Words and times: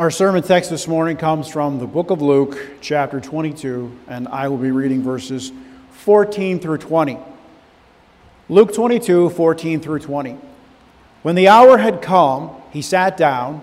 Our 0.00 0.10
sermon 0.10 0.42
text 0.42 0.70
this 0.70 0.88
morning 0.88 1.18
comes 1.18 1.46
from 1.46 1.78
the 1.78 1.86
book 1.86 2.08
of 2.08 2.22
Luke, 2.22 2.58
chapter 2.80 3.20
22, 3.20 3.98
and 4.08 4.28
I 4.28 4.48
will 4.48 4.56
be 4.56 4.70
reading 4.70 5.02
verses 5.02 5.52
14 5.90 6.58
through 6.58 6.78
20. 6.78 7.18
Luke 8.48 8.72
22, 8.72 9.28
14 9.28 9.80
through 9.80 9.98
20. 9.98 10.38
When 11.20 11.34
the 11.34 11.48
hour 11.48 11.76
had 11.76 12.00
come, 12.00 12.50
he 12.70 12.80
sat 12.80 13.18
down, 13.18 13.62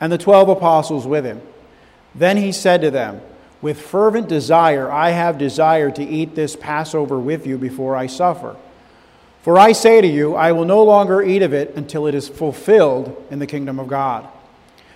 and 0.00 0.10
the 0.10 0.16
twelve 0.16 0.48
apostles 0.48 1.06
with 1.06 1.26
him. 1.26 1.42
Then 2.14 2.38
he 2.38 2.50
said 2.50 2.80
to 2.80 2.90
them, 2.90 3.20
With 3.60 3.78
fervent 3.78 4.26
desire 4.26 4.90
I 4.90 5.10
have 5.10 5.36
desired 5.36 5.96
to 5.96 6.02
eat 6.02 6.34
this 6.34 6.56
Passover 6.56 7.18
with 7.20 7.46
you 7.46 7.58
before 7.58 7.94
I 7.94 8.06
suffer. 8.06 8.56
For 9.42 9.58
I 9.58 9.72
say 9.72 10.00
to 10.00 10.08
you, 10.08 10.34
I 10.34 10.52
will 10.52 10.64
no 10.64 10.82
longer 10.82 11.20
eat 11.20 11.42
of 11.42 11.52
it 11.52 11.76
until 11.76 12.06
it 12.06 12.14
is 12.14 12.26
fulfilled 12.26 13.22
in 13.30 13.38
the 13.38 13.46
kingdom 13.46 13.78
of 13.78 13.88
God. 13.88 14.26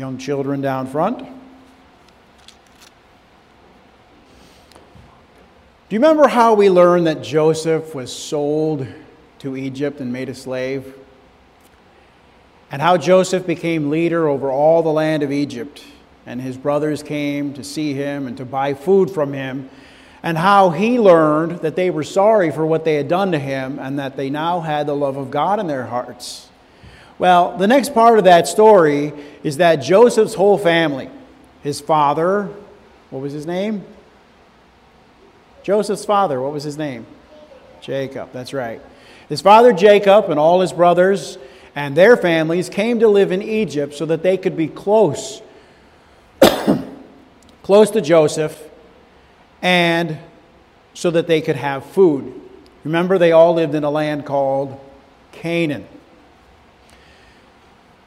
young 0.00 0.16
children 0.16 0.62
down 0.62 0.86
front. 0.86 1.18
Do 1.18 1.26
you 5.90 5.98
remember 5.98 6.26
how 6.26 6.54
we 6.54 6.70
learned 6.70 7.06
that 7.06 7.22
Joseph 7.22 7.94
was 7.94 8.10
sold 8.10 8.86
to 9.40 9.58
Egypt 9.58 10.00
and 10.00 10.10
made 10.10 10.30
a 10.30 10.34
slave? 10.34 10.94
And 12.70 12.80
how 12.80 12.96
Joseph 12.96 13.46
became 13.46 13.90
leader 13.90 14.26
over 14.26 14.50
all 14.50 14.82
the 14.82 14.88
land 14.88 15.22
of 15.22 15.30
Egypt, 15.30 15.84
and 16.24 16.40
his 16.40 16.56
brothers 16.56 17.02
came 17.02 17.52
to 17.52 17.62
see 17.62 17.92
him 17.92 18.26
and 18.26 18.38
to 18.38 18.46
buy 18.46 18.72
food 18.72 19.10
from 19.10 19.34
him, 19.34 19.68
and 20.22 20.38
how 20.38 20.70
he 20.70 20.98
learned 20.98 21.58
that 21.58 21.76
they 21.76 21.90
were 21.90 22.04
sorry 22.04 22.50
for 22.50 22.64
what 22.64 22.86
they 22.86 22.94
had 22.94 23.08
done 23.08 23.32
to 23.32 23.38
him 23.38 23.78
and 23.78 23.98
that 23.98 24.16
they 24.16 24.30
now 24.30 24.60
had 24.60 24.86
the 24.86 24.96
love 24.96 25.18
of 25.18 25.30
God 25.30 25.60
in 25.60 25.66
their 25.66 25.84
hearts. 25.84 26.49
Well, 27.20 27.58
the 27.58 27.66
next 27.66 27.92
part 27.92 28.16
of 28.16 28.24
that 28.24 28.48
story 28.48 29.12
is 29.42 29.58
that 29.58 29.76
Joseph's 29.76 30.32
whole 30.32 30.56
family, 30.56 31.10
his 31.62 31.78
father, 31.78 32.48
what 33.10 33.20
was 33.20 33.34
his 33.34 33.44
name? 33.44 33.84
Joseph's 35.62 36.06
father, 36.06 36.40
what 36.40 36.50
was 36.50 36.64
his 36.64 36.78
name? 36.78 37.04
Jacob, 37.82 38.32
that's 38.32 38.54
right. 38.54 38.80
His 39.28 39.42
father 39.42 39.74
Jacob 39.74 40.30
and 40.30 40.40
all 40.40 40.62
his 40.62 40.72
brothers 40.72 41.36
and 41.76 41.94
their 41.94 42.16
families 42.16 42.70
came 42.70 43.00
to 43.00 43.08
live 43.08 43.32
in 43.32 43.42
Egypt 43.42 43.92
so 43.92 44.06
that 44.06 44.22
they 44.22 44.38
could 44.38 44.56
be 44.56 44.68
close, 44.68 45.42
close 47.62 47.90
to 47.90 48.00
Joseph, 48.00 48.58
and 49.60 50.16
so 50.94 51.10
that 51.10 51.26
they 51.26 51.42
could 51.42 51.56
have 51.56 51.84
food. 51.84 52.32
Remember, 52.82 53.18
they 53.18 53.32
all 53.32 53.52
lived 53.52 53.74
in 53.74 53.84
a 53.84 53.90
land 53.90 54.24
called 54.24 54.80
Canaan. 55.32 55.86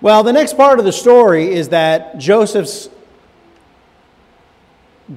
Well, 0.04 0.24
the 0.24 0.34
next 0.34 0.58
part 0.58 0.80
of 0.80 0.86
the 0.86 0.92
story 0.92 1.54
is 1.54 1.70
that 1.70 2.18
Joseph's 2.18 2.90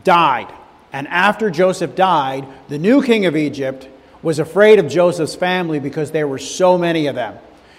died. 0.05 0.47
And 0.93 1.09
after 1.09 1.51
Joseph 1.51 1.97
died, 1.97 2.47
the 2.69 2.79
new 2.79 3.03
king 3.03 3.27
of 3.27 3.35
Egypt 3.37 3.89
was 4.23 4.39
afraid 4.39 4.79
of 4.79 4.87
Joseph's 4.87 5.35
family 5.35 5.81
because 5.81 6.13
there 6.13 6.29
were 6.29 6.39
so 6.39 6.79
many 6.79 7.09
of 7.09 7.17
them. 7.17 7.37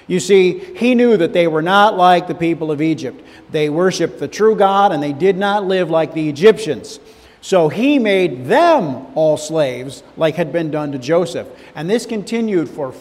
You 0.07 0.19
see, 0.19 0.59
he 0.59 0.95
knew 0.95 1.15
that 1.15 1.31
they 1.31 1.47
were 1.47 1.61
not 1.61 1.95
like 1.95 2.27
the 2.27 2.35
people 2.35 2.71
of 2.71 2.81
Egypt. 2.81 3.23
They 3.51 3.69
worshiped 3.69 4.19
the 4.19 4.27
true 4.27 4.57
God 4.57 4.91
and 4.91 5.01
they 5.01 5.13
did 5.13 5.37
not 5.37 5.65
live 5.65 5.89
like 5.89 6.13
the 6.13 6.27
Egyptians. 6.27 6.99
So 7.39 7.69
he 7.69 7.99
made 7.99 8.47
them 8.47 9.07
all 9.15 9.37
slaves, 9.37 10.03
like 10.17 10.35
had 10.35 10.51
been 10.51 10.71
done 10.71 10.91
to 10.91 10.99
Joseph. 10.99 11.47
And 11.73 11.89
this 11.89 12.05
continued 12.05 12.67
for 12.67 12.91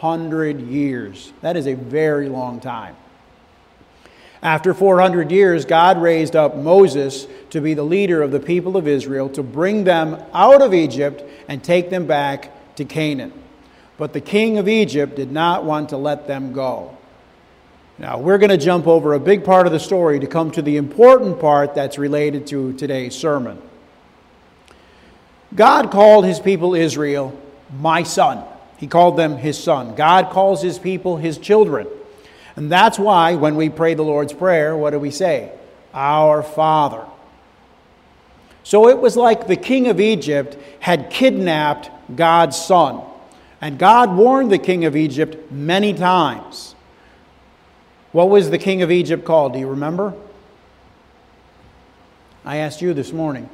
400 0.00 0.60
years. 0.60 1.32
That 1.40 1.56
is 1.56 1.66
a 1.66 1.74
very 1.74 2.28
long 2.28 2.60
time. 2.60 2.94
After 4.40 4.72
400 4.72 5.32
years, 5.32 5.64
God 5.64 6.00
raised 6.00 6.36
up 6.36 6.54
Moses 6.54 7.26
to 7.50 7.60
be 7.60 7.74
the 7.74 7.82
leader 7.82 8.22
of 8.22 8.30
the 8.30 8.38
people 8.38 8.76
of 8.76 8.86
Israel 8.86 9.28
to 9.30 9.42
bring 9.42 9.82
them 9.82 10.22
out 10.32 10.62
of 10.62 10.72
Egypt 10.72 11.24
and 11.48 11.64
take 11.64 11.90
them 11.90 12.06
back 12.06 12.76
to 12.76 12.84
Canaan. 12.84 13.32
But 13.96 14.12
the 14.12 14.20
king 14.20 14.58
of 14.58 14.68
Egypt 14.68 15.16
did 15.16 15.32
not 15.32 15.64
want 15.64 15.88
to 15.88 15.96
let 15.96 16.28
them 16.28 16.52
go. 16.52 16.96
Now, 17.98 18.20
we're 18.20 18.38
going 18.38 18.50
to 18.50 18.56
jump 18.56 18.86
over 18.86 19.14
a 19.14 19.20
big 19.20 19.42
part 19.42 19.66
of 19.66 19.72
the 19.72 19.80
story 19.80 20.20
to 20.20 20.28
come 20.28 20.52
to 20.52 20.62
the 20.62 20.76
important 20.76 21.40
part 21.40 21.74
that's 21.74 21.98
related 21.98 22.46
to 22.48 22.72
today's 22.74 23.16
sermon. 23.16 23.60
God 25.56 25.90
called 25.90 26.24
his 26.24 26.38
people 26.38 26.76
Israel 26.76 27.36
my 27.80 28.04
son. 28.04 28.44
He 28.78 28.86
called 28.86 29.16
them 29.16 29.36
his 29.36 29.62
son. 29.62 29.94
God 29.94 30.30
calls 30.30 30.62
his 30.62 30.78
people 30.78 31.16
his 31.16 31.36
children. 31.36 31.86
And 32.56 32.70
that's 32.72 32.98
why 32.98 33.34
when 33.34 33.56
we 33.56 33.68
pray 33.68 33.94
the 33.94 34.02
Lord's 34.02 34.32
Prayer, 34.32 34.76
what 34.76 34.90
do 34.90 34.98
we 34.98 35.10
say? 35.10 35.52
Our 35.92 36.42
Father. 36.42 37.04
So 38.62 38.88
it 38.88 38.98
was 38.98 39.16
like 39.16 39.46
the 39.46 39.56
king 39.56 39.88
of 39.88 40.00
Egypt 40.00 40.56
had 40.80 41.10
kidnapped 41.10 41.90
God's 42.14 42.56
son. 42.56 43.02
And 43.60 43.78
God 43.78 44.16
warned 44.16 44.52
the 44.52 44.58
king 44.58 44.84
of 44.84 44.94
Egypt 44.94 45.50
many 45.50 45.92
times. 45.92 46.76
What 48.12 48.30
was 48.30 48.50
the 48.50 48.58
king 48.58 48.82
of 48.82 48.90
Egypt 48.90 49.24
called? 49.24 49.54
Do 49.54 49.58
you 49.58 49.68
remember? 49.68 50.14
I 52.44 52.58
asked 52.58 52.80
you 52.80 52.94
this 52.94 53.12
morning. 53.12 53.50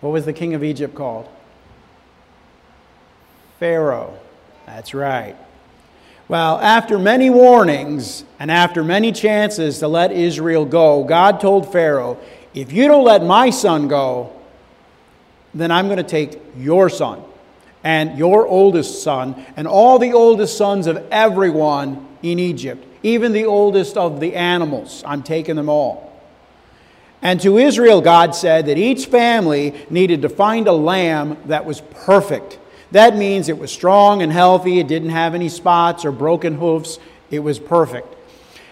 What 0.00 0.10
was 0.10 0.24
the 0.24 0.32
king 0.32 0.54
of 0.54 0.62
Egypt 0.62 0.94
called? 0.94 1.28
Pharaoh. 3.58 4.18
That's 4.66 4.92
right. 4.92 5.36
Well, 6.28 6.58
after 6.58 6.98
many 6.98 7.30
warnings 7.30 8.24
and 8.40 8.50
after 8.50 8.82
many 8.82 9.12
chances 9.12 9.78
to 9.78 9.88
let 9.88 10.10
Israel 10.10 10.64
go, 10.64 11.04
God 11.04 11.40
told 11.40 11.70
Pharaoh, 11.72 12.18
If 12.52 12.72
you 12.72 12.88
don't 12.88 13.04
let 13.04 13.22
my 13.24 13.50
son 13.50 13.86
go, 13.86 14.32
then 15.54 15.70
I'm 15.70 15.86
going 15.86 15.98
to 15.98 16.02
take 16.02 16.40
your 16.56 16.90
son 16.90 17.22
and 17.84 18.18
your 18.18 18.46
oldest 18.46 19.04
son 19.04 19.46
and 19.56 19.68
all 19.68 20.00
the 20.00 20.12
oldest 20.12 20.58
sons 20.58 20.88
of 20.88 21.06
everyone 21.12 22.04
in 22.22 22.40
Egypt, 22.40 22.84
even 23.04 23.32
the 23.32 23.44
oldest 23.44 23.96
of 23.96 24.18
the 24.18 24.34
animals. 24.34 25.04
I'm 25.06 25.22
taking 25.22 25.54
them 25.54 25.68
all. 25.68 26.02
And 27.22 27.40
to 27.42 27.58
Israel, 27.58 28.00
God 28.00 28.34
said 28.34 28.66
that 28.66 28.78
each 28.78 29.06
family 29.06 29.74
needed 29.90 30.22
to 30.22 30.28
find 30.28 30.66
a 30.66 30.72
lamb 30.72 31.38
that 31.46 31.64
was 31.64 31.80
perfect 31.80 32.58
that 32.92 33.16
means 33.16 33.48
it 33.48 33.58
was 33.58 33.72
strong 33.72 34.22
and 34.22 34.32
healthy, 34.32 34.78
it 34.78 34.88
didn't 34.88 35.10
have 35.10 35.34
any 35.34 35.48
spots 35.48 36.04
or 36.04 36.12
broken 36.12 36.56
hoofs, 36.56 36.98
it 37.30 37.40
was 37.40 37.58
perfect. 37.58 38.14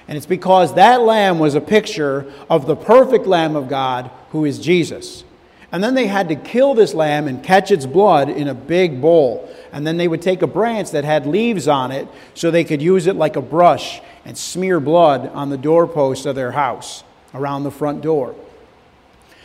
And 0.06 0.16
it's 0.16 0.26
because 0.26 0.74
that 0.74 1.00
lamb 1.00 1.38
was 1.38 1.54
a 1.54 1.60
picture 1.60 2.30
of 2.50 2.66
the 2.66 2.76
perfect 2.76 3.26
Lamb 3.26 3.56
of 3.56 3.68
God, 3.68 4.10
who 4.30 4.44
is 4.44 4.58
Jesus. 4.58 5.24
And 5.72 5.82
then 5.82 5.94
they 5.94 6.06
had 6.06 6.28
to 6.28 6.36
kill 6.36 6.74
this 6.74 6.94
lamb 6.94 7.26
and 7.26 7.42
catch 7.42 7.72
its 7.72 7.86
blood 7.86 8.28
in 8.28 8.46
a 8.46 8.54
big 8.54 9.00
bowl. 9.00 9.48
And 9.72 9.84
then 9.84 9.96
they 9.96 10.06
would 10.06 10.22
take 10.22 10.42
a 10.42 10.46
branch 10.46 10.92
that 10.92 11.04
had 11.04 11.26
leaves 11.26 11.66
on 11.66 11.90
it 11.90 12.06
so 12.34 12.50
they 12.50 12.64
could 12.64 12.80
use 12.80 13.06
it 13.06 13.16
like 13.16 13.34
a 13.34 13.42
brush 13.42 14.00
and 14.24 14.38
smear 14.38 14.78
blood 14.78 15.28
on 15.34 15.50
the 15.50 15.58
doorpost 15.58 16.26
of 16.26 16.36
their 16.36 16.52
house 16.52 17.02
around 17.34 17.64
the 17.64 17.70
front 17.70 18.02
door. 18.02 18.36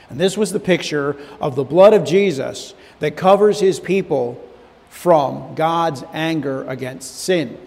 And 0.10 0.20
this 0.20 0.38
was 0.38 0.52
the 0.52 0.60
picture 0.60 1.16
of 1.40 1.56
the 1.56 1.64
blood 1.64 1.94
of 1.94 2.04
Jesus 2.04 2.74
that 3.00 3.16
covers 3.18 3.60
his 3.60 3.80
people 3.80 4.40
from 4.90 5.56
God's 5.56 6.04
anger 6.14 6.68
against 6.68 7.20
sin. 7.20 7.58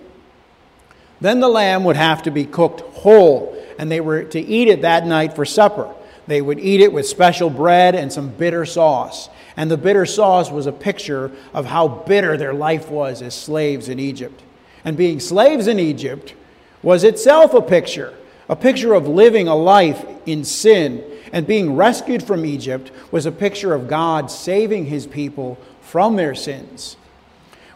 Then 1.21 1.41
the 1.41 1.49
lamb 1.49 1.85
would 1.85 1.97
have 1.97 2.23
to 2.25 2.31
be 2.31 2.45
cooked 2.45 2.81
whole, 2.97 3.57
and 3.79 3.91
they 3.91 4.01
were 4.01 4.25
to 4.25 4.41
eat 4.41 4.69
it 4.69 4.83
that 4.83 5.07
night 5.07 5.35
for 5.35 5.45
supper. 5.45 5.93
They 6.27 6.43
would 6.43 6.59
eat 6.59 6.81
it 6.81 6.93
with 6.93 7.07
special 7.07 7.51
bread 7.51 7.95
and 7.95 8.13
some 8.13 8.29
bitter 8.29 8.65
sauce. 8.65 9.29
And 9.57 9.71
the 9.71 9.77
bitter 9.77 10.07
sauce 10.07 10.51
was 10.51 10.67
a 10.67 10.73
picture 10.73 11.31
of 11.53 11.67
how 11.67 11.89
bitter 11.89 12.37
their 12.37 12.55
life 12.55 12.89
was 12.89 13.23
as 13.23 13.35
slaves 13.35 13.89
in 13.89 13.99
Egypt. 13.99 14.41
And 14.85 14.97
being 14.97 15.21
slaves 15.21 15.67
in 15.67 15.79
Egypt 15.79 16.35
was 16.83 17.05
itself 17.05 17.55
a 17.55 17.63
picture, 17.63 18.15
a 18.49 18.57
picture 18.57 18.95
of 18.95 19.07
living 19.07 19.49
a 19.49 19.55
life 19.55 20.05
in 20.27 20.45
sin. 20.45 21.05
And 21.33 21.47
being 21.47 21.77
rescued 21.77 22.23
from 22.23 22.45
Egypt 22.45 22.91
was 23.11 23.27
a 23.27 23.33
picture 23.33 23.75
of 23.75 23.89
God 23.89 24.31
saving 24.31 24.87
his 24.87 25.07
people 25.07 25.59
from 25.81 26.17
their 26.17 26.35
sins. 26.35 26.97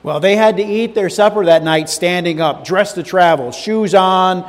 Well, 0.03 0.21
they 0.21 0.37
had 0.37 0.57
to 0.59 0.63
eat 0.63 0.95
their 0.95 1.11
supper 1.11 1.45
that 1.47 1.65
night 1.65 1.89
standing 1.89 2.41
up, 2.41 2.65
dressed 2.65 2.95
to 2.95 3.03
travel, 3.03 3.51
shoes 3.51 3.95
on, 3.95 4.49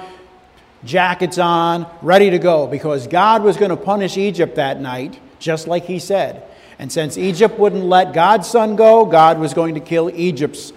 jackets 0.83 1.37
on, 1.37 1.87
ready 2.01 2.29
to 2.29 2.39
go, 2.39 2.67
because 2.67 3.07
God 3.07 3.43
was 3.43 3.57
going 3.57 3.71
to 3.71 3.77
punish 3.77 4.17
Egypt 4.17 4.55
that 4.55 4.79
night, 4.79 5.19
just 5.39 5.67
like 5.67 5.85
he 5.85 5.99
said. 5.99 6.43
And 6.79 6.91
since 6.91 7.17
Egypt 7.17 7.57
wouldn't 7.57 7.85
let 7.85 8.13
God's 8.13 8.47
son 8.47 8.75
go, 8.75 9.05
God 9.05 9.39
was 9.39 9.53
going 9.53 9.73
to 9.73 9.79
kill 9.79 10.11
Egypt's 10.11 10.73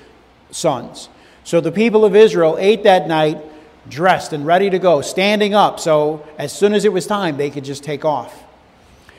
sons. 0.51 1.09
So 1.45 1.61
the 1.61 1.73
people 1.73 2.05
of 2.05 2.17
Israel 2.17 2.57
ate 2.59 2.85
that 2.85 3.07
night, 3.07 3.39
dressed 3.89 4.33
and 4.33 4.47
ready 4.47 4.71
to 4.71 4.79
go, 4.79 5.01
standing 5.01 5.55
up, 5.55 5.81
so 5.81 6.27
as 6.39 6.53
soon 6.53 6.73
as 6.75 6.85
it 6.85 6.93
was 6.93 7.07
time, 7.07 7.37
they 7.37 7.51
could 7.51 7.65
just 7.65 7.85
take 7.85 8.05
off. 8.05 8.45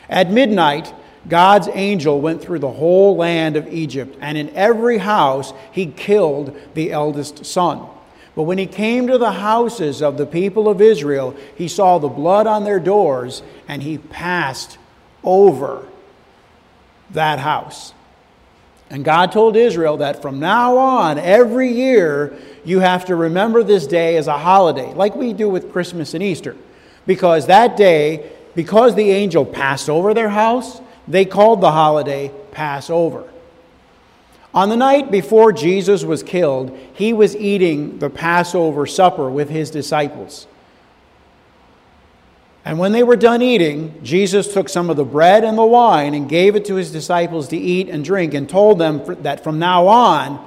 At 0.10 0.32
midnight, 0.32 0.94
God's 1.28 1.70
angel 1.74 2.20
went 2.20 2.42
through 2.42 2.60
the 2.60 2.72
whole 2.72 3.16
land 3.16 3.56
of 3.56 3.72
Egypt, 3.72 4.18
and 4.22 4.38
in 4.38 4.50
every 4.56 4.98
house 4.98 5.54
he 5.72 5.86
killed 5.86 6.56
the 6.74 6.92
eldest 6.92 7.46
son. 7.46 7.86
But 8.36 8.44
when 8.44 8.58
he 8.58 8.66
came 8.66 9.08
to 9.08 9.18
the 9.18 9.34
houses 9.34 10.02
of 10.02 10.18
the 10.18 10.26
people 10.26 10.70
of 10.70 10.82
Israel, 10.82 11.36
he 11.56 11.68
saw 11.68 11.98
the 11.98 12.08
blood 12.08 12.48
on 12.48 12.64
their 12.64 12.80
doors, 12.80 13.44
and 13.68 13.84
he 13.84 13.98
passed 13.98 14.78
over 15.24 15.86
that 17.12 17.40
house. 17.40 17.94
And 18.90 19.06
God 19.06 19.32
told 19.32 19.56
Israel 19.56 19.98
that 19.98 20.22
from 20.22 20.40
now 20.40 20.78
on, 20.78 21.18
every 21.18 21.72
year, 21.72 22.38
you 22.66 22.80
have 22.80 23.06
to 23.06 23.16
remember 23.16 23.64
this 23.64 23.88
day 23.88 24.18
as 24.18 24.28
a 24.28 24.38
holiday, 24.38 24.94
like 24.94 25.16
we 25.16 25.34
do 25.34 25.48
with 25.48 25.72
Christmas 25.72 26.14
and 26.14 26.24
Easter. 26.24 26.56
Because 27.06 27.48
that 27.48 27.78
day, 27.78 28.32
because 28.54 28.96
the 28.96 29.12
angel 29.12 29.46
passed 29.46 29.90
over 29.90 30.14
their 30.14 30.30
house, 30.30 30.82
they 31.08 31.26
called 31.26 31.62
the 31.62 31.72
holiday 31.72 32.32
Passover. 32.52 33.28
On 34.54 34.70
the 34.70 34.76
night 34.76 35.12
before 35.12 35.54
Jesus 35.54 36.04
was 36.04 36.24
killed, 36.24 36.78
he 36.94 37.14
was 37.14 37.36
eating 37.38 38.00
the 38.00 38.10
Passover 38.10 38.86
supper 38.86 39.30
with 39.30 39.50
his 39.50 39.72
disciples. 39.72 40.48
And 42.64 42.78
when 42.78 42.92
they 42.92 43.02
were 43.02 43.16
done 43.16 43.42
eating, 43.42 44.04
Jesus 44.04 44.54
took 44.54 44.70
some 44.70 44.90
of 44.90 44.98
the 44.98 45.06
bread 45.06 45.44
and 45.44 45.58
the 45.58 45.66
wine 45.66 46.14
and 46.14 46.30
gave 46.30 46.56
it 46.56 46.66
to 46.66 46.76
his 46.76 46.92
disciples 46.92 47.48
to 47.48 47.58
eat 47.58 47.90
and 47.90 48.04
drink, 48.04 48.34
and 48.34 48.48
told 48.48 48.78
them 48.78 49.02
that 49.24 49.44
from 49.44 49.58
now 49.58 49.88
on 49.88 50.46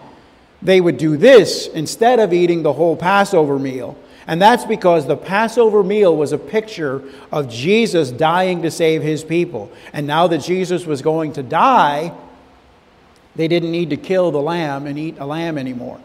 they 0.62 0.80
would 0.80 0.96
do 0.96 1.16
this 1.16 1.66
instead 1.68 2.20
of 2.20 2.32
eating 2.32 2.62
the 2.62 2.72
whole 2.72 2.96
Passover 2.96 3.58
meal. 3.58 3.96
And 4.26 4.40
that's 4.40 4.64
because 4.64 5.06
the 5.06 5.16
Passover 5.16 5.82
meal 5.82 6.16
was 6.16 6.32
a 6.32 6.38
picture 6.38 7.02
of 7.30 7.48
Jesus 7.48 8.10
dying 8.10 8.62
to 8.62 8.70
save 8.70 9.02
his 9.02 9.22
people. 9.22 9.70
And 9.92 10.06
now 10.06 10.26
that 10.28 10.38
Jesus 10.38 10.86
was 10.86 11.02
going 11.02 11.34
to 11.34 11.42
die, 11.42 12.12
they 13.36 13.48
didn't 13.48 13.70
need 13.70 13.90
to 13.90 13.96
kill 13.96 14.30
the 14.30 14.40
lamb 14.40 14.86
and 14.86 14.98
eat 14.98 15.16
a 15.18 15.26
lamb 15.26 15.58
anymore. 15.58 16.00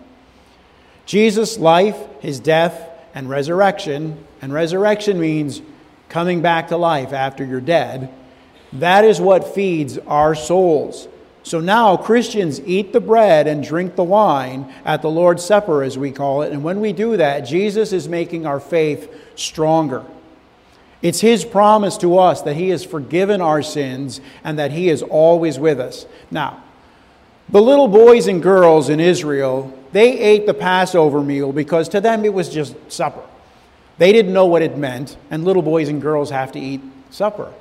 Jesus' 1.06 1.58
life, 1.58 1.98
his 2.20 2.40
death, 2.40 2.90
and 3.16 3.30
resurrection, 3.30 4.24
and 4.42 4.54
resurrection 4.54 5.20
means 5.20 5.62
coming 6.10 6.42
back 6.42 6.68
to 6.70 6.78
life 6.78 7.14
after 7.14 7.46
you're 7.46 7.62
dead, 7.62 8.14
that 8.74 9.06
is 9.06 9.20
what 9.22 9.56
feeds 9.56 9.98
our 10.00 10.36
souls. 10.36 11.08
So 11.50 11.60
now 11.60 11.98
Christians 11.98 12.62
eat 12.64 12.94
the 12.94 13.00
bread 13.00 13.48
and 13.48 13.64
drink 13.64 13.96
the 13.96 14.04
wine 14.04 14.72
at 14.86 15.02
the 15.02 15.10
Lord's 15.10 15.44
Supper, 15.44 15.82
as 15.82 15.98
we 15.98 16.12
call 16.12 16.44
it. 16.44 16.52
And 16.52 16.64
when 16.64 16.80
we 16.80 16.94
do 16.94 17.18
that, 17.18 17.40
Jesus 17.40 17.92
is 17.92 18.08
making 18.08 18.46
our 18.46 18.60
faith 18.60 19.12
stronger. 19.34 20.06
It's 21.02 21.22
His 21.22 21.44
promise 21.44 21.98
to 21.98 22.20
us 22.20 22.44
that 22.44 22.56
He 22.56 22.70
has 22.70 22.86
forgiven 22.86 23.42
our 23.42 23.64
sins 23.64 24.22
and 24.44 24.60
that 24.60 24.72
He 24.72 24.90
is 24.90 25.02
always 25.02 25.58
with 25.58 25.80
us. 25.80 26.06
Now, 26.30 26.62
the 27.50 27.64
little 27.64 27.88
boys 27.88 28.28
and 28.28 28.44
girls 28.44 28.90
in 28.90 29.00
Israel, 29.00 29.76
they 29.92 30.20
ate 30.20 30.46
the 30.46 30.54
Passover 30.54 31.24
meal 31.24 31.52
because 31.52 31.90
to 31.90 32.00
them 32.00 32.26
it 32.26 32.34
was 32.36 32.50
just 32.50 32.76
supper. 32.92 33.24
They 33.98 34.12
didn't 34.12 34.34
know 34.34 34.46
what 34.46 34.62
it 34.62 34.78
meant, 34.78 35.18
and 35.32 35.44
little 35.44 35.64
boys 35.64 35.90
and 35.90 36.00
girls 36.00 36.30
have 36.30 36.52
to 36.52 36.60
eat 36.60 36.82
supper. 37.10 37.52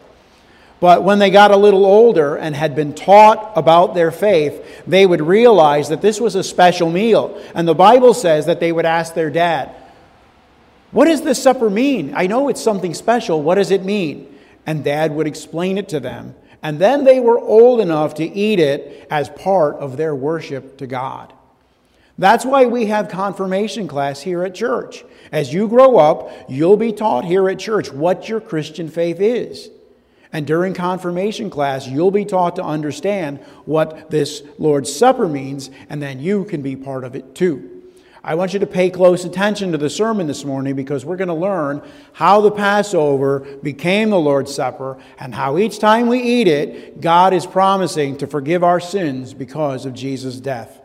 But 0.81 1.03
when 1.03 1.19
they 1.19 1.31
got 1.31 1.51
a 1.51 1.57
little 1.57 1.85
older 1.85 2.37
and 2.37 2.55
had 2.55 2.77
been 2.77 2.95
taught 2.95 3.53
about 3.57 3.95
their 3.95 4.13
faith, 4.13 4.83
they 4.87 5.07
would 5.07 5.21
realize 5.21 5.89
that 5.89 6.03
this 6.03 6.21
was 6.21 6.37
a 6.37 6.45
special 6.45 6.91
meal. 6.91 7.43
And 7.55 7.67
the 7.67 7.75
Bible 7.75 8.15
says 8.15 8.47
that 8.47 8.61
they 8.61 8.71
would 8.71 8.87
ask 8.87 9.15
their 9.15 9.31
dad, 9.31 9.75
What 10.93 11.07
does 11.07 11.23
this 11.23 11.43
supper 11.43 11.69
mean? 11.69 12.13
I 12.15 12.29
know 12.29 12.49
it's 12.49 12.63
something 12.63 12.95
special. 12.95 13.43
What 13.43 13.57
does 13.57 13.73
it 13.73 13.85
mean? 13.85 14.33
And 14.67 14.85
dad 14.85 15.13
would 15.13 15.27
explain 15.27 15.79
it 15.79 15.89
to 15.89 16.01
them. 16.01 16.37
And 16.63 16.79
then 16.79 17.05
they 17.05 17.19
were 17.19 17.39
old 17.39 17.81
enough 17.81 18.15
to 18.15 18.25
eat 18.25 18.61
it 18.61 19.07
as 19.11 19.29
part 19.31 19.77
of 19.77 19.97
their 19.97 20.15
worship 20.15 20.79
to 20.79 20.87
God. 20.87 21.33
That's 22.19 22.45
why 22.45 22.67
we 22.67 22.87
have 22.87 23.09
confirmation 23.09 23.87
class 23.87 24.21
here 24.21 24.43
at 24.43 24.55
church. 24.55 25.05
As 25.31 25.53
you 25.53 25.69
grow 25.69 25.99
up, 25.99 26.31
you'll 26.49 26.77
be 26.77 26.93
taught 26.93 27.25
here 27.25 27.49
at 27.49 27.61
church 27.61 27.93
what 27.93 28.29
your 28.29 28.41
Christian 28.41 28.89
faith 28.89 29.21
is. 29.21 29.71
And 30.33 30.47
during 30.47 30.75
confirmation 30.75 31.49
class, 31.49 31.87
you'll 31.87 32.11
be 32.11 32.25
taught 32.25 32.57
to 32.57 32.63
understand 32.63 33.39
what 33.65 34.11
this 34.11 34.43
Lord's 34.59 34.95
Supper 34.95 35.29
means, 35.29 35.71
and 35.89 36.03
then 36.03 36.21
you 36.21 36.45
can 36.45 36.61
be 36.61 36.77
part 36.77 37.05
of 37.05 37.15
it 37.15 37.35
too. 37.35 37.79
I 38.23 38.35
want 38.35 38.53
you 38.53 38.59
to 38.59 38.67
pay 38.67 38.91
close 38.91 39.25
attention 39.25 39.73
to 39.73 39.79
the 39.79 39.89
sermon 39.89 40.27
this 40.27 40.45
morning 40.45 40.75
because 40.75 41.05
we're 41.05 41.17
going 41.17 41.29
to 41.29 41.35
learn 41.35 41.83
how 42.13 42.41
the 42.41 42.51
Passover 42.51 43.41
became 43.63 44.11
the 44.11 44.19
Lord's 44.19 44.55
Supper 44.55 44.99
and 45.19 45.35
how 45.35 45.57
each 45.57 45.79
time 45.79 46.09
we 46.09 46.21
eat 46.21 46.49
it, 46.49 47.01
God 47.01 47.33
is 47.33 47.47
promising 47.47 48.19
to 48.19 48.27
forgive 48.27 48.63
our 48.63 48.81
sins 48.81 49.33
because 49.33 49.87
of 49.87 49.95
Jesus' 49.95 50.41
death. 50.41 50.79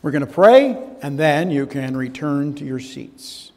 We're 0.00 0.12
going 0.12 0.26
to 0.26 0.32
pray, 0.32 0.82
and 1.02 1.18
then 1.18 1.50
you 1.50 1.66
can 1.66 1.96
return 1.96 2.54
to 2.54 2.64
your 2.64 2.80
seats. 2.80 3.52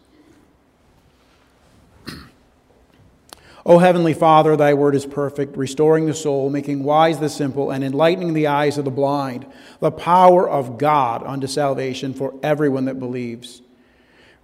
O 3.67 3.79
Heavenly 3.79 4.13
Father, 4.13 4.55
thy 4.55 4.73
word 4.73 4.95
is 4.95 5.05
perfect, 5.05 5.57
restoring 5.57 6.05
the 6.05 6.13
soul, 6.13 6.49
making 6.49 6.85
wise 6.85 7.19
the 7.19 7.27
simple, 7.27 7.69
and 7.69 7.83
enlightening 7.83 8.33
the 8.33 8.47
eyes 8.47 8.77
of 8.77 8.85
the 8.85 8.91
blind, 8.91 9.45
the 9.81 9.91
power 9.91 10.49
of 10.49 10.77
God 10.77 11.21
unto 11.21 11.47
salvation 11.47 12.13
for 12.13 12.33
everyone 12.41 12.85
that 12.85 12.97
believes. 12.97 13.61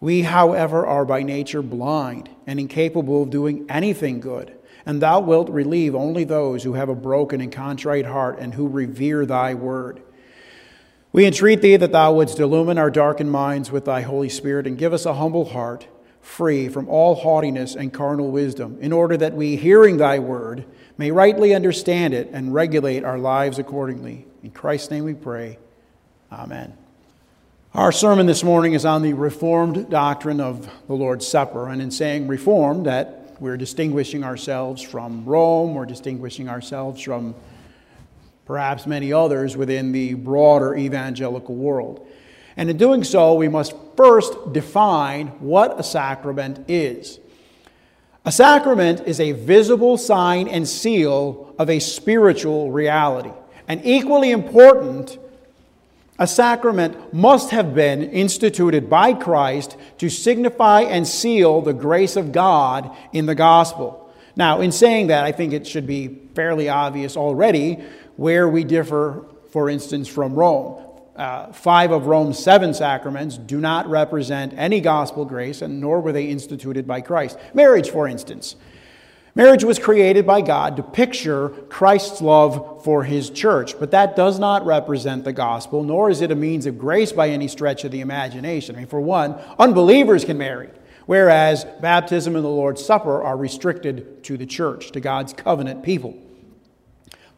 We, 0.01 0.23
however, 0.23 0.85
are 0.85 1.05
by 1.05 1.23
nature 1.23 1.61
blind 1.61 2.31
and 2.45 2.59
incapable 2.59 3.23
of 3.23 3.29
doing 3.29 3.65
anything 3.69 4.19
good, 4.19 4.53
and 4.85 5.01
thou 5.01 5.21
wilt 5.21 5.49
relieve 5.49 5.95
only 5.95 6.25
those 6.25 6.65
who 6.65 6.73
have 6.73 6.89
a 6.89 6.95
broken 6.95 7.39
and 7.39 7.49
contrite 7.49 8.05
heart 8.05 8.39
and 8.39 8.53
who 8.53 8.67
revere 8.67 9.25
thy 9.25 9.53
word. 9.53 10.01
We 11.13 11.25
entreat 11.25 11.61
thee 11.61 11.77
that 11.77 11.93
thou 11.93 12.11
wouldst 12.11 12.41
illumine 12.41 12.77
our 12.77 12.91
darkened 12.91 13.31
minds 13.31 13.71
with 13.71 13.85
thy 13.85 14.01
Holy 14.01 14.27
Spirit 14.27 14.67
and 14.67 14.77
give 14.77 14.91
us 14.91 15.05
a 15.05 15.13
humble 15.13 15.45
heart 15.45 15.87
free 16.23 16.69
from 16.69 16.89
all 16.89 17.13
haughtiness 17.13 17.75
and 17.75 17.93
carnal 17.93 18.31
wisdom, 18.31 18.77
in 18.81 18.91
order 18.91 19.15
that 19.17 19.33
we, 19.33 19.55
hearing 19.55 19.97
thy 19.97 20.17
word, 20.17 20.65
may 20.97 21.11
rightly 21.11 21.53
understand 21.53 22.13
it 22.13 22.29
and 22.31 22.53
regulate 22.53 23.03
our 23.03 23.19
lives 23.19 23.59
accordingly. 23.59 24.25
In 24.41 24.49
Christ's 24.49 24.89
name 24.89 25.03
we 25.03 25.13
pray. 25.13 25.59
Amen. 26.31 26.75
Our 27.73 27.91
sermon 27.91 28.25
this 28.25 28.43
morning 28.43 28.73
is 28.73 28.85
on 28.85 29.01
the 29.01 29.13
Reformed 29.13 29.89
doctrine 29.89 30.39
of 30.39 30.69
the 30.87 30.93
Lord's 30.93 31.27
Supper. 31.27 31.67
And 31.67 31.81
in 31.81 31.91
saying 31.91 32.27
Reformed, 32.27 32.85
that 32.85 33.35
we're 33.39 33.57
distinguishing 33.57 34.23
ourselves 34.23 34.81
from 34.81 35.25
Rome, 35.25 35.73
we're 35.73 35.85
distinguishing 35.85 36.47
ourselves 36.47 37.01
from 37.01 37.35
perhaps 38.45 38.87
many 38.87 39.11
others 39.11 39.57
within 39.57 39.91
the 39.91 40.13
broader 40.13 40.75
evangelical 40.75 41.55
world. 41.55 42.07
And 42.55 42.69
in 42.69 42.77
doing 42.77 43.03
so, 43.03 43.33
we 43.33 43.47
must 43.47 43.73
first 43.97 44.53
define 44.53 45.27
what 45.39 45.79
a 45.79 45.83
sacrament 45.83 46.65
is. 46.67 47.19
A 48.25 48.31
sacrament 48.31 49.01
is 49.05 49.19
a 49.19 49.33
visible 49.33 49.97
sign 49.97 50.47
and 50.47 50.67
seal 50.67 51.53
of 51.59 51.69
a 51.69 51.79
spiritual 51.79 52.71
reality. 52.71 53.31
And 53.67 53.81
equally 53.83 54.31
important, 54.31 55.17
a 56.19 56.27
sacrament 56.27 57.13
must 57.13 57.49
have 57.49 57.73
been 57.73 58.03
instituted 58.03 58.89
by 58.89 59.13
Christ 59.13 59.75
to 59.97 60.09
signify 60.09 60.81
and 60.81 61.07
seal 61.07 61.61
the 61.61 61.73
grace 61.73 62.15
of 62.15 62.31
God 62.31 62.95
in 63.11 63.25
the 63.25 63.35
gospel. 63.35 64.13
Now, 64.35 64.61
in 64.61 64.71
saying 64.71 65.07
that, 65.07 65.25
I 65.25 65.31
think 65.31 65.53
it 65.53 65.67
should 65.67 65.87
be 65.87 66.19
fairly 66.35 66.69
obvious 66.69 67.17
already 67.17 67.83
where 68.15 68.47
we 68.47 68.63
differ, 68.63 69.25
for 69.51 69.69
instance, 69.69 70.07
from 70.07 70.35
Rome 70.35 70.82
uh, 71.15 71.51
five 71.51 71.91
of 71.91 72.07
Rome's 72.07 72.39
seven 72.39 72.73
sacraments 72.73 73.37
do 73.37 73.59
not 73.59 73.87
represent 73.87 74.53
any 74.57 74.81
gospel 74.81 75.25
grace, 75.25 75.61
and 75.61 75.79
nor 75.79 76.01
were 76.01 76.11
they 76.11 76.25
instituted 76.25 76.87
by 76.87 77.01
Christ. 77.01 77.37
Marriage, 77.53 77.89
for 77.89 78.07
instance. 78.07 78.55
Marriage 79.35 79.63
was 79.63 79.79
created 79.79 80.27
by 80.27 80.41
God 80.41 80.77
to 80.77 80.83
picture 80.83 81.49
Christ's 81.49 82.21
love 82.21 82.83
for 82.83 83.03
his 83.03 83.31
church, 83.31 83.79
but 83.79 83.89
that 83.89 84.15
does 84.15 84.37
not 84.37 84.63
represent 84.63 85.23
the 85.23 85.33
gospel, 85.33 85.83
nor 85.83 86.11
is 86.11 86.21
it 86.21 86.29
a 86.29 86.35
means 86.35 86.67
of 86.67 86.77
grace 86.77 87.11
by 87.11 87.29
any 87.29 87.47
stretch 87.47 87.83
of 87.83 87.89
the 87.91 88.01
imagination. 88.01 88.75
I 88.75 88.79
mean, 88.79 88.87
for 88.87 89.01
one, 89.01 89.33
unbelievers 89.57 90.23
can 90.23 90.37
marry, 90.37 90.69
whereas 91.07 91.65
baptism 91.81 92.35
and 92.35 92.45
the 92.45 92.49
Lord's 92.49 92.85
Supper 92.85 93.23
are 93.23 93.35
restricted 93.35 94.23
to 94.25 94.37
the 94.37 94.45
church, 94.45 94.91
to 94.91 94.99
God's 94.99 95.33
covenant 95.33 95.81
people. 95.81 96.15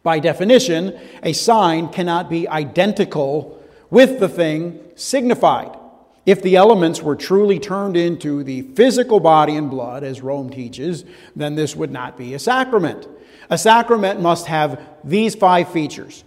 By 0.02 0.18
definition, 0.18 1.00
a 1.22 1.32
sign 1.32 1.88
cannot 1.88 2.28
be 2.28 2.46
identical 2.46 3.55
with 3.90 4.20
the 4.20 4.28
thing 4.28 4.80
signified. 4.96 5.76
If 6.24 6.42
the 6.42 6.56
elements 6.56 7.02
were 7.02 7.14
truly 7.14 7.60
turned 7.60 7.96
into 7.96 8.42
the 8.42 8.62
physical 8.62 9.20
body 9.20 9.54
and 9.56 9.70
blood, 9.70 10.02
as 10.02 10.20
Rome 10.20 10.50
teaches, 10.50 11.04
then 11.36 11.54
this 11.54 11.76
would 11.76 11.92
not 11.92 12.18
be 12.18 12.34
a 12.34 12.38
sacrament. 12.38 13.06
A 13.48 13.56
sacrament 13.56 14.20
must 14.20 14.46
have 14.46 14.80
these 15.04 15.36
five 15.36 15.70
features. 15.70 16.24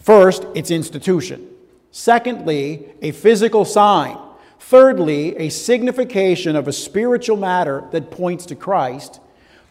First, 0.00 0.44
its 0.54 0.72
institution. 0.72 1.48
Secondly, 1.92 2.88
a 3.00 3.12
physical 3.12 3.64
sign. 3.64 4.18
Thirdly, 4.58 5.36
a 5.36 5.50
signification 5.50 6.56
of 6.56 6.66
a 6.66 6.72
spiritual 6.72 7.36
matter 7.36 7.84
that 7.92 8.10
points 8.10 8.46
to 8.46 8.56
Christ. 8.56 9.20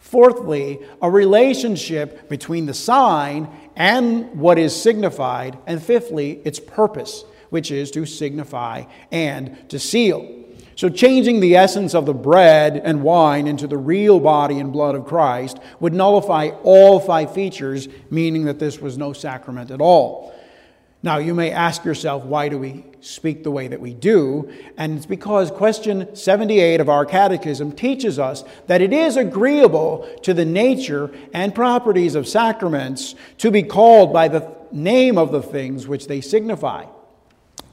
Fourthly, 0.00 0.78
a 1.02 1.10
relationship 1.10 2.28
between 2.28 2.66
the 2.66 2.74
sign 2.74 3.48
and 3.76 4.40
what 4.40 4.58
is 4.58 4.74
signified. 4.74 5.58
And 5.66 5.82
fifthly, 5.82 6.40
its 6.44 6.58
purpose 6.58 7.24
which 7.50 7.70
is 7.70 7.90
to 7.92 8.06
signify 8.06 8.84
and 9.10 9.68
to 9.70 9.78
seal. 9.78 10.44
So, 10.74 10.90
changing 10.90 11.40
the 11.40 11.56
essence 11.56 11.94
of 11.94 12.04
the 12.04 12.12
bread 12.12 12.76
and 12.76 13.02
wine 13.02 13.46
into 13.46 13.66
the 13.66 13.78
real 13.78 14.20
body 14.20 14.58
and 14.58 14.72
blood 14.72 14.94
of 14.94 15.06
Christ 15.06 15.58
would 15.80 15.94
nullify 15.94 16.50
all 16.64 17.00
five 17.00 17.32
features, 17.32 17.88
meaning 18.10 18.44
that 18.44 18.58
this 18.58 18.78
was 18.78 18.98
no 18.98 19.14
sacrament 19.14 19.70
at 19.70 19.80
all. 19.80 20.35
Now, 21.06 21.18
you 21.18 21.34
may 21.34 21.52
ask 21.52 21.84
yourself, 21.84 22.24
why 22.24 22.48
do 22.48 22.58
we 22.58 22.84
speak 23.00 23.44
the 23.44 23.50
way 23.52 23.68
that 23.68 23.80
we 23.80 23.94
do? 23.94 24.52
And 24.76 24.96
it's 24.96 25.06
because 25.06 25.52
question 25.52 26.16
78 26.16 26.80
of 26.80 26.88
our 26.88 27.06
catechism 27.06 27.70
teaches 27.70 28.18
us 28.18 28.42
that 28.66 28.82
it 28.82 28.92
is 28.92 29.16
agreeable 29.16 30.04
to 30.24 30.34
the 30.34 30.44
nature 30.44 31.12
and 31.32 31.54
properties 31.54 32.16
of 32.16 32.26
sacraments 32.26 33.14
to 33.38 33.52
be 33.52 33.62
called 33.62 34.12
by 34.12 34.26
the 34.26 34.52
name 34.72 35.16
of 35.16 35.30
the 35.30 35.42
things 35.42 35.86
which 35.86 36.08
they 36.08 36.20
signify. 36.20 36.86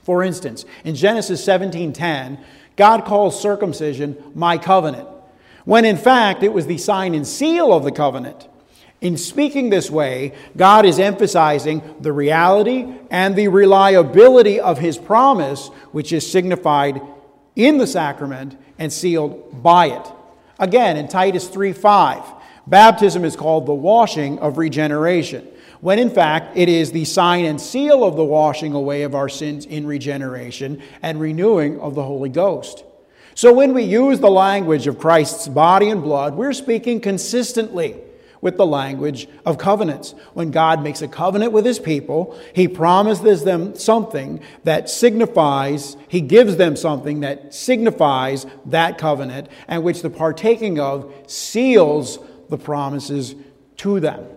For 0.03 0.21
instance, 0.21 0.63
in 0.83 0.93
Genesis 0.93 1.43
17:10, 1.43 2.37
God 2.75 3.03
calls 3.03 3.41
circumcision 3.41 4.15
my 4.35 4.59
covenant, 4.59 5.07
when 5.65 5.85
in 5.85 5.97
fact 5.97 6.43
it 6.43 6.53
was 6.53 6.67
the 6.67 6.77
sign 6.77 7.15
and 7.15 7.25
seal 7.25 7.73
of 7.73 7.83
the 7.83 7.91
covenant. 7.91 8.47
In 9.03 9.17
speaking 9.17 9.69
this 9.69 9.91
way, 9.91 10.31
God 10.55 10.85
is 10.85 10.97
emphasizing 10.97 11.81
the 11.99 12.13
reality 12.13 12.87
and 13.11 13.35
the 13.35 13.49
reliability 13.49 14.61
of 14.61 14.79
his 14.79 14.97
promise, 14.97 15.67
which 15.91 16.13
is 16.13 16.31
signified 16.31 17.01
in 17.53 17.79
the 17.79 17.85
sacrament 17.85 18.57
and 18.79 18.93
sealed 18.93 19.61
by 19.61 19.87
it. 19.87 20.11
Again, 20.57 20.95
in 20.95 21.09
Titus 21.09 21.49
3:5, 21.49 22.23
baptism 22.65 23.25
is 23.25 23.35
called 23.35 23.65
the 23.65 23.73
washing 23.73 24.39
of 24.39 24.57
regeneration 24.57 25.49
when 25.81 25.99
in 25.99 26.09
fact 26.09 26.55
it 26.57 26.69
is 26.69 26.93
the 26.93 27.03
sign 27.03 27.43
and 27.43 27.59
seal 27.59 28.05
of 28.05 28.15
the 28.15 28.23
washing 28.23 28.73
away 28.73 29.01
of 29.01 29.13
our 29.13 29.27
sins 29.27 29.65
in 29.65 29.85
regeneration 29.85 30.81
and 31.01 31.19
renewing 31.19 31.77
of 31.81 31.93
the 31.93 32.03
Holy 32.03 32.29
Ghost. 32.29 32.85
So 33.35 33.51
when 33.51 33.73
we 33.73 33.83
use 33.83 34.21
the 34.21 34.31
language 34.31 34.87
of 34.87 34.97
Christ's 34.97 35.49
body 35.49 35.89
and 35.89 36.01
blood, 36.01 36.35
we're 36.35 36.53
speaking 36.53 37.01
consistently 37.01 37.97
with 38.43 38.57
the 38.57 38.65
language 38.65 39.27
of 39.45 39.57
covenants. 39.57 40.13
When 40.33 40.51
God 40.51 40.83
makes 40.83 41.01
a 41.01 41.07
covenant 41.07 41.53
with 41.53 41.65
his 41.65 41.79
people, 41.79 42.37
he 42.53 42.67
promises 42.67 43.43
them 43.43 43.75
something 43.75 44.41
that 44.65 44.89
signifies, 44.89 45.95
he 46.09 46.21
gives 46.21 46.57
them 46.57 46.75
something 46.75 47.21
that 47.21 47.53
signifies 47.53 48.45
that 48.65 48.97
covenant, 48.97 49.47
and 49.67 49.81
which 49.81 50.01
the 50.01 50.09
partaking 50.09 50.79
of 50.79 51.11
seals 51.25 52.19
the 52.49 52.57
promises 52.57 53.33
to 53.77 53.99
them. 54.01 54.27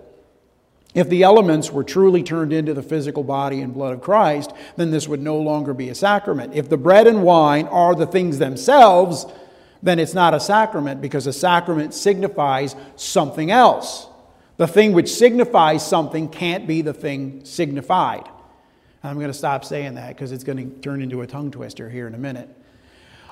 If 0.95 1.11
the 1.11 1.25
elements 1.25 1.71
were 1.71 1.85
truly 1.85 2.23
turned 2.23 2.53
into 2.53 2.73
the 2.73 2.83
physical 2.83 3.25
body 3.25 3.61
and 3.61 3.75
blood 3.75 3.93
of 3.93 4.01
Christ, 4.01 4.53
then 4.77 4.93
this 4.93 5.09
would 5.09 5.21
no 5.21 5.37
longer 5.37 5.75
be 5.75 5.91
a 5.91 5.95
sacrament. 5.95 6.55
If 6.55 6.71
the 6.71 6.79
bread 6.79 7.07
and 7.07 7.23
wine 7.23 7.67
are 7.67 7.95
the 7.95 8.07
things 8.07 8.39
themselves, 8.39 9.27
then 9.87 9.99
it's 9.99 10.15
not 10.15 10.35
a 10.35 10.41
sacrament 10.41 11.01
because 11.01 11.27
a 11.27 11.33
sacrament 11.33 11.95
signifies 11.95 12.77
something 12.97 13.51
else. 13.51 14.09
The 14.57 14.67
thing 14.67 14.93
which 14.93 15.13
signifies 15.15 15.87
something 15.87 16.29
can't 16.29 16.67
be 16.67 16.83
the 16.83 16.95
thing 16.95 17.45
signified. 17.45 18.29
I'm 19.03 19.17
going 19.17 19.29
to 19.29 19.35
stop 19.35 19.65
saying 19.65 19.95
that 19.95 20.09
because 20.09 20.33
it's 20.33 20.45
going 20.45 20.59
to 20.59 20.81
turn 20.81 21.03
into 21.03 21.21
a 21.21 21.27
tongue 21.27 21.51
twister 21.51 21.89
here 21.89 22.07
in 22.07 22.15
a 22.15 22.19
minute. 22.19 22.49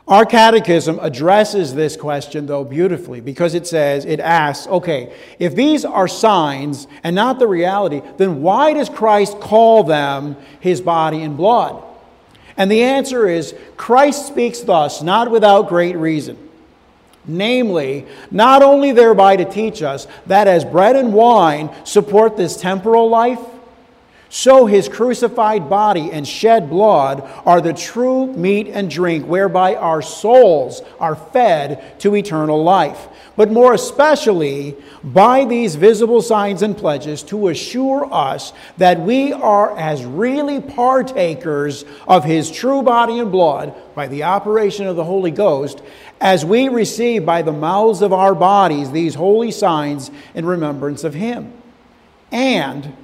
Our 0.06 0.26
catechism 0.26 0.98
addresses 1.00 1.74
this 1.74 1.96
question, 1.96 2.44
though, 2.44 2.62
beautifully 2.62 3.22
because 3.22 3.54
it 3.54 3.66
says, 3.66 4.04
it 4.04 4.20
asks, 4.20 4.66
okay, 4.66 5.14
if 5.38 5.54
these 5.54 5.86
are 5.86 6.06
signs 6.06 6.86
and 7.02 7.16
not 7.16 7.38
the 7.38 7.46
reality, 7.46 8.02
then 8.18 8.42
why 8.42 8.74
does 8.74 8.90
Christ 8.90 9.40
call 9.40 9.82
them 9.82 10.36
his 10.60 10.82
body 10.82 11.22
and 11.22 11.38
blood? 11.38 11.82
And 12.56 12.70
the 12.70 12.82
answer 12.82 13.28
is 13.28 13.54
Christ 13.76 14.26
speaks 14.26 14.60
thus, 14.60 15.02
not 15.02 15.30
without 15.30 15.68
great 15.68 15.96
reason. 15.96 16.38
Namely, 17.26 18.06
not 18.30 18.62
only 18.62 18.92
thereby 18.92 19.36
to 19.36 19.44
teach 19.44 19.82
us 19.82 20.06
that 20.26 20.46
as 20.46 20.64
bread 20.64 20.94
and 20.94 21.12
wine 21.12 21.70
support 21.84 22.36
this 22.36 22.56
temporal 22.56 23.08
life, 23.08 23.40
so 24.28 24.66
his 24.66 24.88
crucified 24.88 25.70
body 25.70 26.10
and 26.10 26.26
shed 26.26 26.68
blood 26.68 27.22
are 27.46 27.60
the 27.60 27.72
true 27.72 28.26
meat 28.26 28.66
and 28.66 28.90
drink 28.90 29.26
whereby 29.26 29.76
our 29.76 30.02
souls 30.02 30.82
are 30.98 31.14
fed 31.14 32.00
to 32.00 32.16
eternal 32.16 32.62
life. 32.62 33.06
But 33.36 33.50
more 33.50 33.74
especially 33.74 34.76
by 35.02 35.44
these 35.44 35.74
visible 35.74 36.22
signs 36.22 36.62
and 36.62 36.76
pledges 36.76 37.22
to 37.24 37.48
assure 37.48 38.08
us 38.12 38.52
that 38.76 39.00
we 39.00 39.32
are 39.32 39.76
as 39.76 40.04
really 40.04 40.60
partakers 40.60 41.84
of 42.06 42.24
his 42.24 42.50
true 42.50 42.82
body 42.82 43.18
and 43.18 43.32
blood 43.32 43.74
by 43.94 44.06
the 44.06 44.22
operation 44.22 44.86
of 44.86 44.94
the 44.94 45.04
Holy 45.04 45.32
Ghost 45.32 45.82
as 46.20 46.44
we 46.44 46.68
receive 46.68 47.26
by 47.26 47.42
the 47.42 47.52
mouths 47.52 48.02
of 48.02 48.12
our 48.12 48.34
bodies 48.34 48.92
these 48.92 49.16
holy 49.16 49.50
signs 49.50 50.12
in 50.34 50.46
remembrance 50.46 51.02
of 51.02 51.14
him. 51.14 51.52
And 52.30 52.96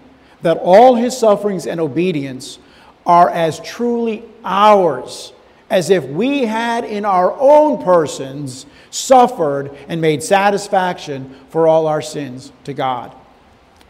that 0.43 0.59
all 0.59 0.95
his 0.95 1.17
sufferings 1.17 1.67
and 1.67 1.81
obedience 1.81 2.59
are 3.05 3.29
as 3.29 3.59
truly 3.61 4.23
ours 4.45 5.33
as 5.71 5.89
if 5.89 6.05
we 6.05 6.45
had 6.47 6.85
in 6.85 7.05
our 7.05 7.33
own 7.39 7.83
persons 7.83 8.67
suffered 8.91 9.77
and 9.89 10.01
made 10.01 10.23
satisfaction 10.23 11.35
for 11.49 11.67
all 11.67 11.87
our 11.87 12.03
sins 12.03 12.53
to 12.65 12.75
God. 12.75 13.15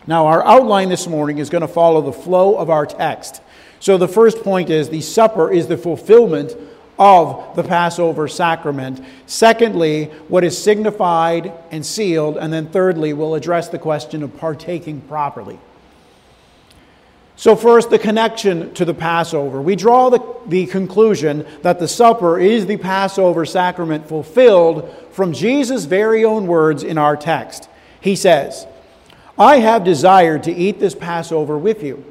Now, 0.07 0.27
our 0.27 0.45
outline 0.45 0.89
this 0.89 1.07
morning 1.07 1.39
is 1.39 1.51
going 1.51 1.63
to 1.63 1.69
follow 1.69 2.01
the 2.01 2.13
flow 2.13 2.57
of 2.57 2.71
our 2.71 2.87
text. 2.87 3.43
So, 3.81 3.97
the 3.97 4.09
first 4.09 4.43
point 4.43 4.71
is 4.71 4.89
the 4.89 5.01
supper 5.01 5.51
is 5.51 5.67
the 5.67 5.77
fulfillment 5.77 6.57
of 6.99 7.57
the 7.57 7.63
Passover 7.63 8.29
sacrament. 8.29 9.01
Secondly, 9.27 10.07
what 10.29 10.45
is 10.45 10.63
signified 10.63 11.53
and 11.71 11.85
sealed. 11.85 12.37
And 12.37 12.53
then, 12.53 12.69
thirdly, 12.69 13.15
we'll 13.15 13.35
address 13.35 13.69
the 13.69 13.79
question 13.79 14.23
of 14.23 14.37
partaking 14.37 15.01
properly. 15.03 15.59
So, 17.41 17.57
first, 17.57 17.89
the 17.89 17.99
connection 17.99 18.75
to 18.75 18.85
the 18.85 18.93
Passover. 18.93 19.63
We 19.63 19.75
draw 19.75 20.11
the, 20.11 20.21
the 20.47 20.67
conclusion 20.67 21.47
that 21.63 21.79
the 21.79 21.89
supper 21.89 22.39
is 22.39 22.67
the 22.67 22.77
Passover 22.77 23.47
sacrament 23.47 24.07
fulfilled 24.07 24.95
from 25.13 25.33
Jesus' 25.33 25.87
very 25.87 26.23
own 26.23 26.47
words 26.47 26.83
in 26.83 26.99
our 26.99 27.17
text. 27.17 27.71
He 27.99 28.15
says, 28.15 28.67
I 29.39 29.61
have 29.61 29.85
desired 29.85 30.43
to 30.43 30.53
eat 30.53 30.81
this 30.81 30.95
Passover 30.95 31.57
with 31.57 31.83
you. 31.83 32.05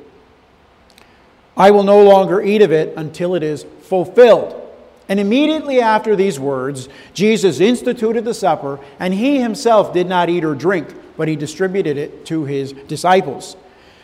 I 1.56 1.70
will 1.70 1.84
no 1.84 2.02
longer 2.02 2.42
eat 2.42 2.64
of 2.64 2.72
it 2.72 2.98
until 2.98 3.36
it 3.36 3.44
is 3.44 3.68
fulfilled. 3.84 4.60
And 5.08 5.20
immediately 5.20 5.80
after 5.80 6.16
these 6.16 6.40
words, 6.40 6.90
Jesus 7.14 7.60
instituted 7.60 8.26
the 8.26 8.34
supper, 8.34 8.80
and 9.00 9.14
he 9.14 9.40
himself 9.40 9.94
did 9.94 10.08
not 10.08 10.28
eat 10.28 10.44
or 10.44 10.56
drink, 10.56 10.92
but 11.18 11.28
he 11.28 11.36
distributed 11.36 11.98
it 11.98 12.26
to 12.26 12.46
his 12.46 12.74
disciples. 12.74 13.56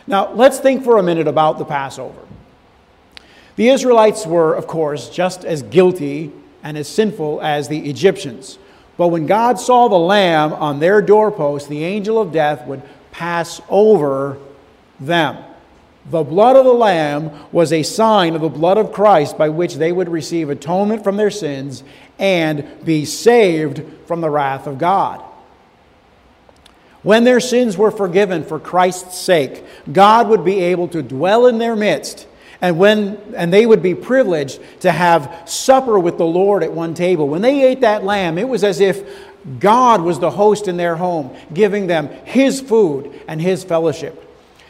Now, 0.06 0.32
let's 0.32 0.60
think 0.60 0.84
for 0.84 0.98
a 0.98 1.02
minute 1.02 1.26
about 1.26 1.58
the 1.58 1.64
Passover. 1.64 2.20
The 3.56 3.68
Israelites 3.68 4.26
were, 4.26 4.54
of 4.54 4.66
course, 4.66 5.08
just 5.08 5.44
as 5.44 5.62
guilty 5.62 6.30
and 6.62 6.76
as 6.76 6.88
sinful 6.88 7.40
as 7.42 7.68
the 7.68 7.88
Egyptians. 7.88 8.58
But 8.96 9.08
when 9.08 9.26
God 9.26 9.58
saw 9.58 9.88
the 9.88 9.98
lamb 9.98 10.52
on 10.52 10.78
their 10.78 11.02
doorpost, 11.02 11.68
the 11.68 11.84
angel 11.84 12.20
of 12.20 12.32
death 12.32 12.66
would 12.66 12.82
pass 13.10 13.60
over 13.68 14.38
them. 15.00 15.42
The 16.10 16.22
blood 16.22 16.54
of 16.54 16.64
the 16.64 16.72
lamb 16.72 17.30
was 17.50 17.72
a 17.72 17.82
sign 17.82 18.34
of 18.34 18.40
the 18.40 18.48
blood 18.48 18.78
of 18.78 18.92
Christ 18.92 19.36
by 19.36 19.48
which 19.48 19.74
they 19.74 19.90
would 19.90 20.08
receive 20.08 20.50
atonement 20.50 21.02
from 21.02 21.16
their 21.16 21.30
sins 21.30 21.82
and 22.18 22.84
be 22.84 23.04
saved 23.04 23.82
from 24.06 24.20
the 24.20 24.30
wrath 24.30 24.66
of 24.66 24.78
God. 24.78 25.22
When 27.02 27.24
their 27.24 27.40
sins 27.40 27.76
were 27.76 27.90
forgiven 27.90 28.44
for 28.44 28.58
Christ's 28.58 29.18
sake, 29.18 29.64
God 29.92 30.28
would 30.28 30.44
be 30.44 30.60
able 30.60 30.88
to 30.88 31.02
dwell 31.02 31.46
in 31.46 31.58
their 31.58 31.76
midst. 31.76 32.26
And, 32.60 32.78
when, 32.78 33.18
and 33.36 33.52
they 33.52 33.66
would 33.66 33.82
be 33.82 33.94
privileged 33.94 34.60
to 34.80 34.90
have 34.90 35.42
supper 35.44 35.98
with 35.98 36.16
the 36.16 36.24
Lord 36.24 36.62
at 36.62 36.72
one 36.72 36.94
table. 36.94 37.28
When 37.28 37.42
they 37.42 37.64
ate 37.64 37.82
that 37.82 38.02
lamb, 38.02 38.38
it 38.38 38.48
was 38.48 38.64
as 38.64 38.80
if 38.80 39.06
God 39.60 40.00
was 40.00 40.18
the 40.18 40.30
host 40.30 40.66
in 40.66 40.76
their 40.76 40.96
home, 40.96 41.36
giving 41.52 41.86
them 41.86 42.08
His 42.24 42.60
food 42.60 43.20
and 43.28 43.40
His 43.40 43.62
fellowship. 43.62 44.22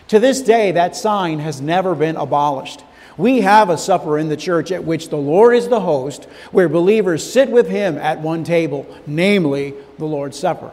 To 0.09 0.19
this 0.21 0.43
day, 0.43 0.73
that 0.73 0.95
sign 0.95 1.39
has 1.39 1.61
never 1.61 1.95
been 1.95 2.17
abolished. 2.17 2.83
We 3.17 3.41
have 3.41 3.71
a 3.71 3.79
supper 3.79 4.19
in 4.19 4.29
the 4.29 4.37
church 4.37 4.71
at 4.71 4.85
which 4.85 5.09
the 5.09 5.17
Lord 5.17 5.57
is 5.57 5.69
the 5.69 5.81
host, 5.81 6.25
where 6.53 6.69
believers 6.69 7.31
sit 7.31 7.51
with 7.51 7.69
him 7.69 7.97
at 7.97 8.21
one 8.21 8.45
table, 8.45 8.87
namely 9.07 9.75
the 9.99 10.05
Lord's 10.05 10.39
Supper. 10.39 10.71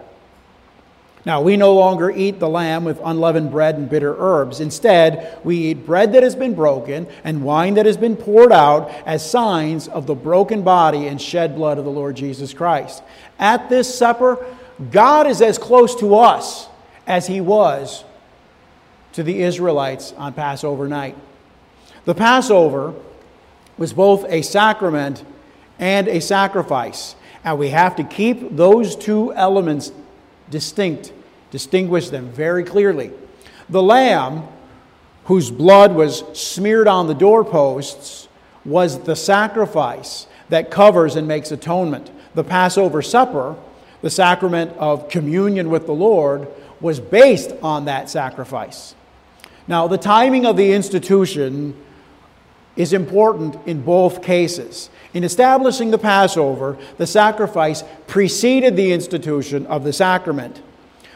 Now, 1.25 1.42
we 1.42 1.56
no 1.56 1.74
longer 1.74 2.12
eat 2.12 2.39
the 2.39 2.50
lamb 2.50 2.84
with 2.84 3.00
unleavened 3.03 3.50
bread 3.50 3.75
and 3.75 3.89
bitter 3.89 4.13
herbs. 4.20 4.60
Instead, 4.60 5.39
we 5.46 5.56
eat 5.58 5.86
bread 5.86 6.12
that 6.13 6.24
has 6.24 6.36
been 6.36 6.53
broken 6.53 7.08
and 7.24 7.44
wine 7.44 7.75
that 7.75 7.86
has 7.86 7.96
been 7.96 8.18
poured 8.18 8.51
out 8.51 8.89
as 9.06 9.30
signs 9.30 9.88
of 9.88 10.06
the 10.06 10.15
broken 10.15 10.63
body 10.63 11.08
and 11.08 11.22
shed 11.22 11.56
blood 11.56 11.77
of 11.77 11.86
the 11.86 11.92
Lord 11.92 12.18
Jesus 12.18 12.53
Christ. 12.53 13.03
At 13.39 13.70
this 13.70 13.94
supper, 13.98 14.46
God 14.92 15.27
is 15.27 15.42
as 15.42 15.58
close 15.58 15.96
to 16.01 16.15
us 16.15 16.68
as 17.08 17.27
he 17.27 17.39
was 17.39 18.03
to 19.13 19.24
the 19.24 19.44
Israelites 19.44 20.12
on 20.18 20.34
Passover 20.34 20.89
night. 20.89 21.15
The 22.03 22.15
Passover 22.15 22.94
was 23.77 23.94
both 23.94 24.25
a 24.27 24.42
sacrament 24.42 25.24
and 25.80 26.10
a 26.10 26.20
sacrifice. 26.20 27.15
And 27.46 27.58
we 27.58 27.70
have 27.70 27.96
to 27.96 28.03
keep 28.03 28.56
those 28.56 28.96
two 28.96 29.34
elements 29.34 29.92
distinct, 30.53 31.12
distinguish 31.50 32.10
them 32.10 32.29
very 32.29 32.63
clearly. 32.63 33.12
The 33.69 33.81
lamb, 33.81 34.43
whose 35.25 35.50
blood 35.50 35.95
was 35.95 36.24
smeared 36.33 36.88
on 36.88 37.07
the 37.07 37.15
doorposts, 37.15 38.29
was 38.63 39.00
the 39.00 39.15
sacrifice 39.15 40.27
that 40.50 40.69
covers 40.69 41.15
and 41.15 41.27
makes 41.27 41.51
atonement. 41.51 42.12
The 42.36 42.43
Passover 42.43 43.01
supper, 43.01 43.55
the 44.01 44.12
sacrament 44.12 44.77
of 44.77 45.10
communion 45.10 45.72
with 45.72 45.88
the 45.88 45.93
Lord, 45.93 46.48
was 46.79 47.00
based 47.00 47.51
on 47.63 47.86
that 47.86 48.12
sacrifice. 48.12 48.93
Now, 49.67 49.88
the 49.88 49.98
timing 49.98 50.45
of 50.45 50.55
the 50.55 50.72
institution 50.74 51.75
is 52.75 52.94
important 52.94 53.56
in 53.68 53.82
both 53.82 54.24
cases. 54.24 54.89
In 55.13 55.24
establishing 55.24 55.92
the 55.92 55.98
Passover, 55.98 56.77
the 56.98 57.06
sacrifice 57.06 57.84
preceded 58.08 58.75
the 58.75 58.92
institution 58.92 59.68
of 59.68 59.84
the 59.84 59.94
sacrament, 59.94 60.62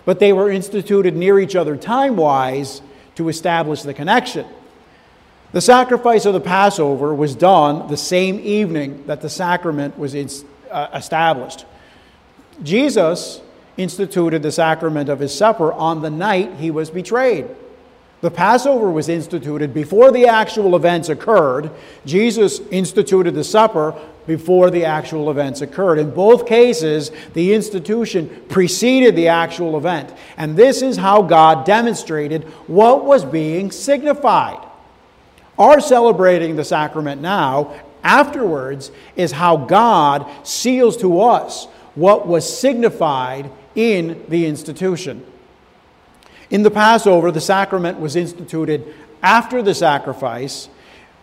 but 0.05 0.19
they 0.19 0.33
were 0.33 0.51
instituted 0.51 1.15
near 1.15 1.39
each 1.39 1.55
other 1.55 1.75
time 1.75 2.15
wise 2.15 2.81
to 3.15 3.29
establish 3.29 3.81
the 3.81 3.93
connection. 3.93 4.45
The 5.51 5.61
sacrifice 5.61 6.25
of 6.25 6.33
the 6.33 6.41
Passover 6.41 7.15
was 7.15 7.33
done 7.33 7.87
the 7.87 7.97
same 7.97 8.39
evening 8.41 9.07
that 9.07 9.21
the 9.21 9.29
sacrament 9.29 9.97
was 9.97 10.13
uh, 10.13 10.87
established. 10.93 11.65
Jesus 12.61 13.41
instituted 13.77 14.43
the 14.43 14.51
sacrament 14.51 15.09
of 15.09 15.19
his 15.19 15.35
supper 15.35 15.71
on 15.71 16.01
the 16.01 16.09
night 16.09 16.55
he 16.55 16.69
was 16.69 16.89
betrayed. 16.89 17.47
The 18.21 18.31
Passover 18.31 18.89
was 18.89 19.09
instituted 19.09 19.73
before 19.73 20.11
the 20.11 20.25
actual 20.25 20.75
events 20.75 21.09
occurred. 21.09 21.69
Jesus 22.05 22.59
instituted 22.71 23.35
the 23.35 23.43
supper 23.43 23.93
before 24.25 24.71
the 24.71 24.85
actual 24.85 25.29
events 25.29 25.61
occurred. 25.61 25.99
In 25.99 26.09
both 26.09 26.47
cases, 26.47 27.11
the 27.33 27.53
institution 27.53 28.43
preceded 28.49 29.15
the 29.15 29.27
actual 29.27 29.77
event. 29.77 30.11
And 30.35 30.57
this 30.57 30.81
is 30.81 30.97
how 30.97 31.21
God 31.21 31.65
demonstrated 31.65 32.43
what 32.65 33.05
was 33.05 33.23
being 33.23 33.71
signified. 33.71 34.67
Our 35.57 35.79
celebrating 35.79 36.55
the 36.55 36.65
sacrament 36.65 37.21
now, 37.21 37.73
afterwards, 38.03 38.91
is 39.15 39.31
how 39.31 39.57
God 39.57 40.25
seals 40.45 40.97
to 40.97 41.21
us 41.21 41.65
what 41.95 42.27
was 42.27 42.59
signified 42.59 43.49
in 43.75 44.25
the 44.27 44.45
institution. 44.45 45.23
In 46.49 46.63
the 46.63 46.71
Passover, 46.71 47.31
the 47.31 47.41
sacrament 47.41 47.99
was 47.99 48.15
instituted 48.15 48.93
after 49.21 49.61
the 49.61 49.73
sacrifice, 49.73 50.69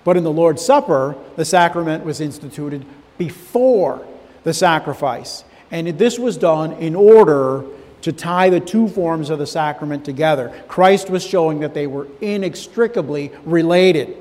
but 0.05 0.17
in 0.17 0.25
the 0.25 0.31
Lord's 0.31 0.65
Supper, 0.65 1.17
the 1.37 1.45
sacrament 1.45 2.05
was 2.05 2.21
instituted 2.21 2.85
before 3.17 4.07
the 4.43 4.53
sacrifice. 4.53 5.45
And 5.71 5.89
this 5.99 6.19
was 6.19 6.37
done 6.37 6.73
in 6.75 6.95
order 6.95 7.65
to 8.03 8.13
tie 8.13 8.51
the 8.51 8.61
two 8.61 8.87
forms 8.87 9.31
of 9.31 9.39
the 9.39 9.47
sacrament 9.47 10.05
together. 10.05 10.53
Christ 10.69 11.09
was 11.09 11.27
showing 11.27 11.61
that 11.61 11.73
they 11.73 11.87
were 11.87 12.07
inextricably 12.21 13.33
related. 13.45 14.15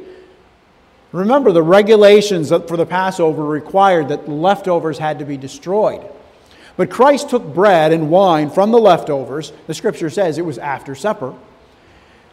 Remember, 1.12 1.52
the 1.52 1.62
regulations 1.62 2.50
for 2.50 2.78
the 2.78 2.86
Passover 2.86 3.44
required 3.44 4.08
that 4.08 4.30
leftovers 4.30 4.98
had 4.98 5.20
to 5.20 5.26
be 5.26 5.36
destroyed. 5.36 6.02
But 6.76 6.90
Christ 6.90 7.30
took 7.30 7.54
bread 7.54 7.92
and 7.92 8.10
wine 8.10 8.50
from 8.50 8.72
the 8.72 8.80
leftovers. 8.80 9.54
The 9.68 9.74
scripture 9.74 10.10
says 10.10 10.38
it 10.38 10.46
was 10.46 10.58
after 10.58 10.96
supper, 10.96 11.36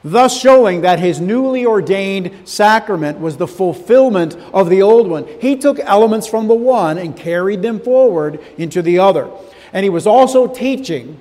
thus 0.03 0.41
showing 0.41 0.81
that 0.81 0.99
his 0.99 1.21
newly 1.21 1.67
ordained 1.67 2.49
sacrament 2.49 3.21
was 3.21 3.37
the 3.37 3.47
fulfillment 3.47 4.37
of 4.55 4.71
the 4.71 4.81
old 4.81 5.09
one. 5.09 5.27
He 5.41 5.57
took 5.57 5.79
elements 5.81 6.27
from 6.27 6.49
the 6.49 6.55
one 6.55 6.97
and 6.97 7.17
carried 7.17 7.61
them 7.61 7.81
forward 7.81 8.41
into 8.57 8.81
the 8.81 8.99
other. 8.99 9.31
And 9.73 9.85
he 9.85 9.91
was 9.91 10.07
also 10.07 10.47
teaching 10.47 11.21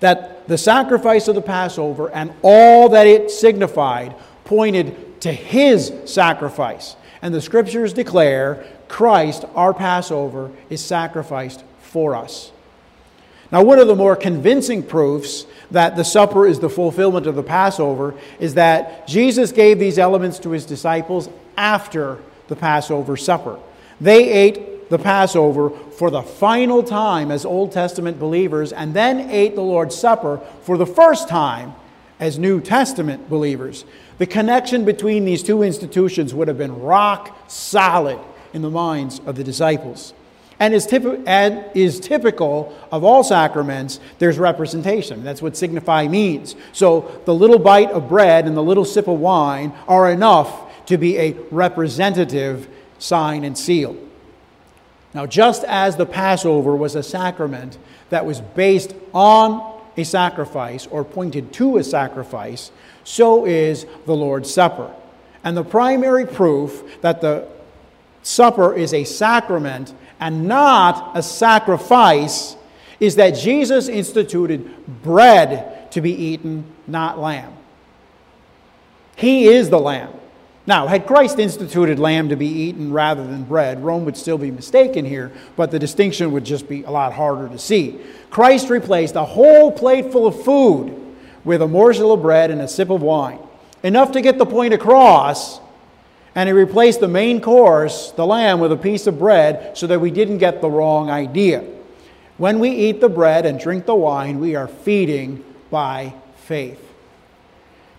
that 0.00 0.48
the 0.48 0.58
sacrifice 0.58 1.28
of 1.28 1.36
the 1.36 1.42
Passover 1.42 2.10
and 2.10 2.32
all 2.42 2.88
that 2.88 3.06
it 3.06 3.30
signified 3.30 4.16
pointed 4.44 5.20
to 5.20 5.32
his 5.32 5.92
sacrifice. 6.04 6.96
And 7.22 7.32
the 7.32 7.40
scriptures 7.40 7.92
declare 7.92 8.66
Christ, 8.88 9.44
our 9.54 9.72
Passover, 9.72 10.50
is 10.68 10.84
sacrificed 10.84 11.62
for 11.92 12.16
us. 12.16 12.50
Now, 13.52 13.62
one 13.62 13.78
of 13.78 13.86
the 13.86 13.94
more 13.94 14.16
convincing 14.16 14.82
proofs 14.82 15.44
that 15.70 15.94
the 15.94 16.04
supper 16.04 16.46
is 16.46 16.58
the 16.58 16.70
fulfillment 16.70 17.26
of 17.26 17.34
the 17.34 17.42
Passover 17.42 18.14
is 18.40 18.54
that 18.54 19.06
Jesus 19.06 19.52
gave 19.52 19.78
these 19.78 19.98
elements 19.98 20.38
to 20.40 20.50
his 20.50 20.64
disciples 20.64 21.28
after 21.58 22.18
the 22.48 22.56
Passover 22.56 23.14
supper. 23.14 23.58
They 24.00 24.30
ate 24.30 24.88
the 24.88 24.98
Passover 24.98 25.68
for 25.68 26.10
the 26.10 26.22
final 26.22 26.82
time 26.82 27.30
as 27.30 27.44
Old 27.44 27.72
Testament 27.72 28.18
believers 28.18 28.72
and 28.72 28.94
then 28.94 29.30
ate 29.30 29.54
the 29.54 29.60
Lord's 29.60 29.94
Supper 29.94 30.40
for 30.62 30.78
the 30.78 30.86
first 30.86 31.28
time 31.28 31.74
as 32.18 32.38
New 32.38 32.58
Testament 32.58 33.28
believers. 33.28 33.84
The 34.16 34.26
connection 34.26 34.86
between 34.86 35.26
these 35.26 35.42
two 35.42 35.62
institutions 35.62 36.32
would 36.32 36.48
have 36.48 36.58
been 36.58 36.80
rock 36.80 37.50
solid 37.50 38.18
in 38.54 38.62
the 38.62 38.70
minds 38.70 39.20
of 39.26 39.36
the 39.36 39.44
disciples 39.44 40.14
and 40.62 40.74
is, 40.74 40.86
typ- 40.86 41.24
and 41.26 41.64
is 41.74 41.98
typical 41.98 42.72
of 42.92 43.02
all 43.02 43.24
sacraments, 43.24 43.98
there's 44.20 44.38
representation. 44.38 45.24
That's 45.24 45.42
what 45.42 45.56
signify 45.56 46.06
means. 46.06 46.54
So 46.72 47.20
the 47.24 47.34
little 47.34 47.58
bite 47.58 47.90
of 47.90 48.08
bread 48.08 48.46
and 48.46 48.56
the 48.56 48.62
little 48.62 48.84
sip 48.84 49.08
of 49.08 49.18
wine 49.18 49.72
are 49.88 50.08
enough 50.08 50.86
to 50.86 50.96
be 50.96 51.18
a 51.18 51.32
representative 51.50 52.68
sign 53.00 53.42
and 53.42 53.58
seal. 53.58 53.96
Now, 55.14 55.26
just 55.26 55.64
as 55.64 55.96
the 55.96 56.06
Passover 56.06 56.76
was 56.76 56.94
a 56.94 57.02
sacrament 57.02 57.76
that 58.10 58.24
was 58.24 58.40
based 58.40 58.94
on 59.12 59.80
a 59.96 60.04
sacrifice 60.04 60.86
or 60.86 61.02
pointed 61.02 61.52
to 61.54 61.78
a 61.78 61.82
sacrifice, 61.82 62.70
so 63.02 63.46
is 63.46 63.84
the 64.06 64.14
Lord's 64.14 64.54
Supper. 64.54 64.94
And 65.42 65.56
the 65.56 65.64
primary 65.64 66.24
proof 66.24 67.00
that 67.00 67.20
the 67.20 67.48
supper 68.22 68.72
is 68.72 68.94
a 68.94 69.02
sacrament 69.02 69.92
and 70.22 70.46
not 70.46 71.18
a 71.18 71.22
sacrifice 71.22 72.54
is 73.00 73.16
that 73.16 73.30
Jesus 73.30 73.88
instituted 73.88 75.02
bread 75.02 75.90
to 75.90 76.00
be 76.00 76.12
eaten, 76.12 76.64
not 76.86 77.18
lamb. 77.18 77.52
He 79.16 79.48
is 79.48 79.68
the 79.68 79.80
lamb. 79.80 80.14
Now, 80.64 80.86
had 80.86 81.08
Christ 81.08 81.40
instituted 81.40 81.98
lamb 81.98 82.28
to 82.28 82.36
be 82.36 82.46
eaten 82.46 82.92
rather 82.92 83.26
than 83.26 83.42
bread, 83.42 83.82
Rome 83.82 84.04
would 84.04 84.16
still 84.16 84.38
be 84.38 84.52
mistaken 84.52 85.04
here, 85.04 85.32
but 85.56 85.72
the 85.72 85.78
distinction 85.80 86.30
would 86.30 86.44
just 86.44 86.68
be 86.68 86.84
a 86.84 86.90
lot 86.92 87.12
harder 87.12 87.48
to 87.48 87.58
see. 87.58 87.98
Christ 88.30 88.70
replaced 88.70 89.16
a 89.16 89.24
whole 89.24 89.72
plate 89.72 90.12
full 90.12 90.28
of 90.28 90.44
food 90.44 91.16
with 91.42 91.62
a 91.62 91.68
morsel 91.68 92.12
of 92.12 92.22
bread 92.22 92.52
and 92.52 92.60
a 92.60 92.68
sip 92.68 92.90
of 92.90 93.02
wine. 93.02 93.40
Enough 93.82 94.12
to 94.12 94.20
get 94.20 94.38
the 94.38 94.46
point 94.46 94.72
across 94.72 95.58
and 96.34 96.48
he 96.48 96.52
replaced 96.52 97.00
the 97.00 97.08
main 97.08 97.40
course, 97.40 98.10
the 98.12 98.26
lamb, 98.26 98.60
with 98.60 98.72
a 98.72 98.76
piece 98.76 99.06
of 99.06 99.18
bread 99.18 99.76
so 99.76 99.86
that 99.86 100.00
we 100.00 100.10
didn't 100.10 100.38
get 100.38 100.60
the 100.60 100.70
wrong 100.70 101.10
idea. 101.10 101.64
When 102.38 102.58
we 102.58 102.70
eat 102.70 103.00
the 103.00 103.08
bread 103.08 103.46
and 103.46 103.60
drink 103.60 103.86
the 103.86 103.94
wine, 103.94 104.40
we 104.40 104.54
are 104.54 104.66
feeding 104.66 105.44
by 105.70 106.14
faith. 106.36 106.88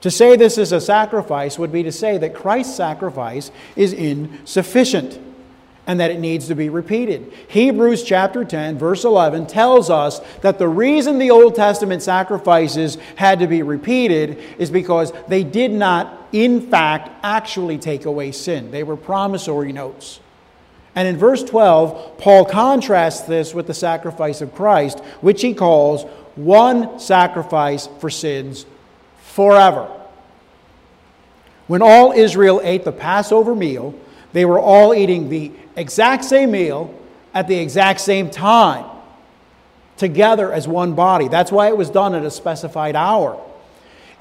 To 0.02 0.12
say 0.12 0.36
this 0.36 0.58
is 0.58 0.72
a 0.72 0.82
sacrifice 0.82 1.58
would 1.58 1.72
be 1.72 1.84
to 1.84 1.92
say 1.92 2.18
that 2.18 2.36
Christ's 2.36 2.76
sacrifice 2.76 3.52
is 3.76 3.94
insufficient 3.94 5.18
and 5.88 6.00
that 6.00 6.12
it 6.12 6.20
needs 6.20 6.48
to 6.48 6.56
be 6.56 6.70
repeated. 6.70 7.32
Hebrews 7.48 8.04
chapter 8.04 8.44
10, 8.46 8.78
verse 8.78 9.04
11 9.04 9.48
tells 9.48 9.90
us 9.90 10.20
that 10.42 10.58
the 10.58 10.68
reason 10.68 11.20
the 11.20 11.32
Old 11.32 11.56
Testament 11.56 12.02
sacrifices 12.02 12.98
had 13.16 13.40
to 13.40 13.48
be 13.48 13.64
repeated 13.64 14.42
is 14.58 14.72
because 14.72 15.12
they 15.28 15.44
did 15.44 15.72
not, 15.72 16.23
in 16.34 16.70
fact, 16.70 17.12
actually 17.24 17.78
take 17.78 18.06
away 18.06 18.32
sin. 18.32 18.72
They 18.72 18.84
were 18.84 18.98
promissory 18.98 19.72
notes. 19.72 20.20
And 20.96 21.08
in 21.08 21.18
verse 21.18 21.44
12, 21.44 22.18
Paul 22.18 22.46
contrasts 22.46 23.22
this 23.22 23.54
with 23.54 23.68
the 23.68 23.74
sacrifice 23.74 24.42
of 24.42 24.54
Christ, 24.54 25.00
which 25.22 25.42
he 25.42 25.54
calls 25.54 26.04
one 26.36 27.00
sacrifice 27.00 27.88
for 28.00 28.10
sins 28.10 28.66
forever. 29.22 29.88
When 31.68 31.82
all 31.82 32.12
Israel 32.12 32.60
ate 32.64 32.84
the 32.84 32.92
Passover 32.92 33.56
meal, 33.56 33.96
they 34.34 34.46
were 34.46 34.60
all 34.60 34.94
eating 34.94 35.30
the 35.30 35.52
exact 35.76 36.26
same 36.26 36.52
meal 36.52 36.94
at 37.34 37.48
the 37.48 37.56
exact 37.56 38.00
same 38.00 38.30
time, 38.30 38.86
together 39.98 40.52
as 40.52 40.68
one 40.68 40.94
body. 40.94 41.28
That's 41.28 41.52
why 41.52 41.68
it 41.68 41.78
was 41.78 41.90
done 41.90 42.14
at 42.14 42.26
a 42.26 42.32
specified 42.32 42.96
hour. 42.96 43.40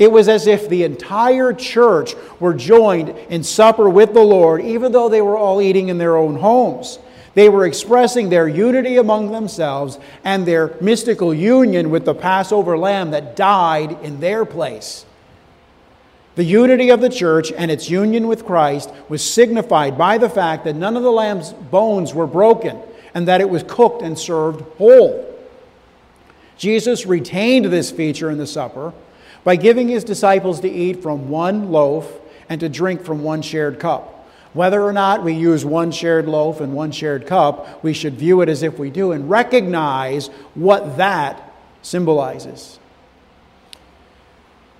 It 0.02 0.10
was 0.10 0.28
as 0.28 0.48
if 0.48 0.68
the 0.68 0.82
entire 0.82 1.52
church 1.52 2.16
were 2.40 2.54
joined 2.54 3.10
in 3.30 3.44
supper 3.44 3.88
with 3.88 4.14
the 4.14 4.20
Lord, 4.20 4.60
even 4.60 4.90
though 4.90 5.08
they 5.08 5.22
were 5.22 5.36
all 5.36 5.62
eating 5.62 5.90
in 5.90 5.98
their 5.98 6.16
own 6.16 6.34
homes. 6.34 6.98
They 7.34 7.48
were 7.48 7.66
expressing 7.66 8.28
their 8.28 8.48
unity 8.48 8.96
among 8.96 9.30
themselves 9.30 10.00
and 10.24 10.44
their 10.44 10.74
mystical 10.80 11.32
union 11.32 11.90
with 11.90 12.04
the 12.04 12.16
Passover 12.16 12.76
lamb 12.76 13.12
that 13.12 13.36
died 13.36 13.96
in 14.02 14.18
their 14.18 14.44
place. 14.44 15.06
The 16.34 16.42
unity 16.42 16.90
of 16.90 17.00
the 17.00 17.08
church 17.08 17.52
and 17.52 17.70
its 17.70 17.88
union 17.88 18.26
with 18.26 18.44
Christ 18.44 18.92
was 19.08 19.22
signified 19.22 19.96
by 19.96 20.18
the 20.18 20.28
fact 20.28 20.64
that 20.64 20.74
none 20.74 20.96
of 20.96 21.04
the 21.04 21.12
lamb's 21.12 21.52
bones 21.52 22.12
were 22.12 22.26
broken 22.26 22.76
and 23.14 23.28
that 23.28 23.40
it 23.40 23.48
was 23.48 23.62
cooked 23.62 24.02
and 24.02 24.18
served 24.18 24.62
whole. 24.78 25.32
Jesus 26.58 27.06
retained 27.06 27.66
this 27.66 27.92
feature 27.92 28.32
in 28.32 28.38
the 28.38 28.48
supper 28.48 28.92
by 29.44 29.56
giving 29.56 29.88
his 29.88 30.04
disciples 30.04 30.60
to 30.60 30.70
eat 30.70 31.02
from 31.02 31.28
one 31.28 31.70
loaf 31.70 32.20
and 32.48 32.60
to 32.60 32.68
drink 32.68 33.04
from 33.04 33.22
one 33.22 33.42
shared 33.42 33.78
cup. 33.80 34.28
Whether 34.52 34.82
or 34.82 34.92
not 34.92 35.22
we 35.24 35.32
use 35.32 35.64
one 35.64 35.92
shared 35.92 36.26
loaf 36.26 36.60
and 36.60 36.74
one 36.74 36.92
shared 36.92 37.26
cup, 37.26 37.82
we 37.82 37.94
should 37.94 38.14
view 38.14 38.42
it 38.42 38.48
as 38.48 38.62
if 38.62 38.78
we 38.78 38.90
do 38.90 39.12
and 39.12 39.30
recognize 39.30 40.28
what 40.54 40.98
that 40.98 41.52
symbolizes. 41.80 42.78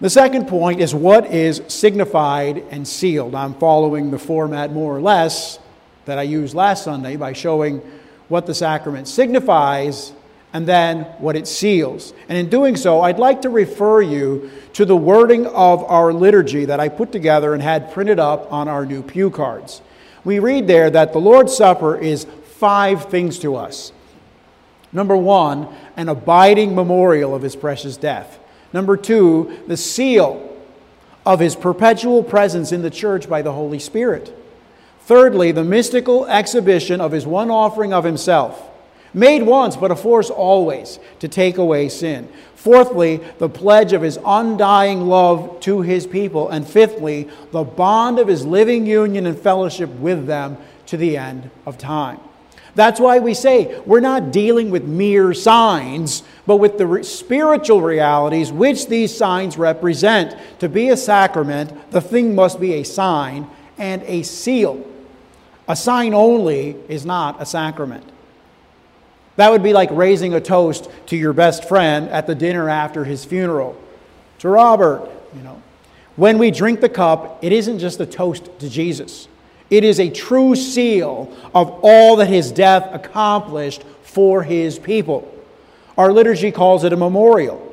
The 0.01 0.11
second 0.11 0.49
point 0.49 0.81
is 0.81 0.95
what 0.95 1.27
is 1.27 1.63
signified 1.69 2.65
and 2.71 2.87
sealed. 2.87 3.35
I'm 3.35 3.55
following 3.55 4.11
the 4.11 4.19
format 4.19 4.73
more 4.73 4.97
or 4.97 5.01
less 5.01 5.59
that 6.05 6.19
I 6.19 6.23
used 6.23 6.55
last 6.55 6.85
Sunday 6.85 7.17
by 7.17 7.33
showing 7.33 7.81
what 8.29 8.47
the 8.47 8.55
sacrament 8.55 9.07
signifies 9.07 10.13
and 10.53 10.67
then 10.67 11.05
what 11.19 11.37
it 11.37 11.49
seals. 11.49 12.13
And 12.29 12.37
in 12.37 12.49
doing 12.49 12.77
so, 12.77 13.01
I'd 13.01 13.19
like 13.19 13.43
to 13.43 13.51
refer 13.51 14.03
you 14.03 14.51
to 14.75 14.85
the 14.85 14.97
wording 14.97 15.47
of 15.47 15.83
our 15.85 16.13
liturgy 16.13 16.67
that 16.67 16.81
I 16.81 16.89
put 16.89 17.13
together 17.13 17.55
and 17.55 17.63
had 17.63 17.93
printed 17.93 18.19
up 18.19 18.53
on 18.53 18.69
our 18.69 18.85
new 18.85 19.03
pew 19.03 19.31
cards. 19.31 19.81
We 20.25 20.39
read 20.39 20.67
there 20.67 20.91
that 20.91 21.13
the 21.13 21.19
Lord's 21.19 21.57
Supper 21.57 21.97
is 21.97 22.27
five 22.45 23.07
things 23.07 23.39
to 23.41 23.57
us. 23.57 23.93
Number 24.93 25.17
one, 25.17 25.69
an 25.97 26.09
abiding 26.09 26.75
memorial 26.75 27.35
of 27.35 27.43
his 27.43 27.57
precious 27.57 27.97
death. 27.97 28.39
Number 28.73 28.97
two, 28.97 29.63
the 29.67 29.77
seal 29.77 30.49
of 31.25 31.41
his 31.41 31.57
perpetual 31.57 32.23
presence 32.23 32.73
in 32.73 32.83
the 32.83 32.91
church 32.91 33.29
by 33.29 33.43
the 33.43 33.53
Holy 33.53 33.79
Spirit. 33.79 34.37
Thirdly, 35.01 35.51
the 35.53 35.65
mystical 35.65 36.27
exhibition 36.27 37.01
of 37.01 37.13
his 37.13 37.27
one 37.27 37.51
offering 37.51 37.93
of 37.93 38.05
himself, 38.05 38.71
made 39.15 39.43
once, 39.43 39.77
but 39.77 39.91
a 39.91 39.97
force 39.97 40.31
always 40.31 40.99
to 41.21 41.29
take 41.29 41.59
away 41.59 41.89
sin. 41.89 42.29
Fourthly, 42.55 43.21
the 43.39 43.49
pledge 43.49 43.93
of 43.93 44.03
his 44.03 44.19
undying 44.25 45.09
love 45.09 45.59
to 45.61 45.81
his 45.81 46.07
people. 46.07 46.49
And 46.49 46.67
fifthly, 46.67 47.29
the 47.51 47.65
bond 47.65 48.21
of 48.21 48.29
his 48.29 48.47
living 48.47 48.87
union 48.87 49.27
and 49.27 49.37
fellowship 49.37 49.91
with 49.91 50.27
them 50.27 50.57
to 50.87 50.97
the 50.97 51.17
end 51.17 51.51
of 51.67 51.77
time. 51.77 52.21
That's 52.75 53.01
why 53.01 53.19
we 53.19 53.35
say 53.35 53.81
we're 53.85 54.01
not 54.01 54.31
dealing 54.31 54.71
with 54.71 54.85
mere 54.85 55.35
signs, 55.35 56.23
but 56.47 56.57
with 56.57 56.79
the 56.79 56.87
re- 56.87 57.03
spiritual 57.03 57.83
realities 57.83 58.51
which 58.53 58.87
these 58.87 59.15
signs 59.15 59.59
represent. 59.59 60.37
To 60.61 60.69
be 60.69 60.89
a 60.89 60.97
sacrament, 60.97 61.91
the 61.91 62.01
thing 62.01 62.35
must 62.35 62.61
be 62.61 62.75
a 62.75 62.83
sign 62.85 63.51
and 63.77 64.03
a 64.05 64.23
seal. 64.23 64.87
A 65.69 65.75
sign 65.75 66.15
only 66.15 66.77
is 66.89 67.05
not 67.05 67.43
a 67.43 67.47
sacrament. 67.47 68.12
That 69.37 69.51
would 69.51 69.63
be 69.63 69.73
like 69.73 69.91
raising 69.93 70.35
a 70.35 70.41
toast 70.41 70.91
to 71.07 71.17
your 71.17 71.33
best 71.33 71.67
friend 71.67 72.09
at 72.11 72.27
the 72.27 72.35
dinner 72.35 72.69
after 72.69 73.05
his 73.05 73.25
funeral. 73.25 73.77
To 74.41 74.49
Robert, 74.49 75.11
you 75.35 75.43
know. 75.43 75.63
When 76.17 76.39
we 76.39 76.51
drink 76.51 76.81
the 76.81 76.89
cup, 76.89 77.43
it 77.43 77.53
isn't 77.53 77.79
just 77.79 78.01
a 78.01 78.07
toast 78.07 78.51
to 78.59 78.69
Jesus. 78.69 79.29
It 79.71 79.85
is 79.85 79.99
a 79.99 80.11
true 80.11 80.55
seal 80.55 81.35
of 81.55 81.81
all 81.83 82.17
that 82.17 82.27
his 82.27 82.53
death 82.53 82.89
accomplished 82.93 83.83
for 84.03 84.43
his 84.43 84.79
people. 84.79 85.27
Our 85.97 86.13
liturgy 86.13 86.53
calls 86.53 86.85
it 86.85 86.93
a 86.93 86.97
memorial. 86.97 87.71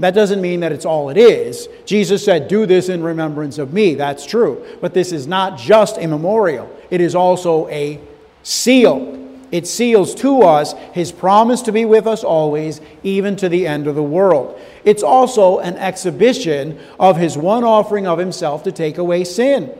That 0.00 0.14
doesn't 0.14 0.40
mean 0.40 0.60
that 0.60 0.72
it's 0.72 0.84
all 0.84 1.10
it 1.10 1.16
is. 1.16 1.68
Jesus 1.84 2.24
said, 2.24 2.48
Do 2.48 2.66
this 2.66 2.88
in 2.88 3.02
remembrance 3.02 3.58
of 3.58 3.72
me. 3.72 3.94
That's 3.94 4.26
true. 4.26 4.64
But 4.80 4.94
this 4.94 5.12
is 5.12 5.26
not 5.26 5.58
just 5.58 5.98
a 5.98 6.06
memorial, 6.06 6.74
it 6.90 7.00
is 7.00 7.14
also 7.14 7.68
a 7.68 8.00
seal. 8.42 9.17
It 9.50 9.66
seals 9.66 10.14
to 10.16 10.42
us 10.42 10.74
his 10.92 11.10
promise 11.10 11.62
to 11.62 11.72
be 11.72 11.84
with 11.84 12.06
us 12.06 12.22
always, 12.22 12.80
even 13.02 13.36
to 13.36 13.48
the 13.48 13.66
end 13.66 13.86
of 13.86 13.94
the 13.94 14.02
world. 14.02 14.60
It's 14.84 15.02
also 15.02 15.58
an 15.58 15.76
exhibition 15.76 16.78
of 17.00 17.16
his 17.16 17.36
one 17.36 17.64
offering 17.64 18.06
of 18.06 18.18
himself 18.18 18.62
to 18.64 18.72
take 18.72 18.98
away 18.98 19.24
sin. 19.24 19.72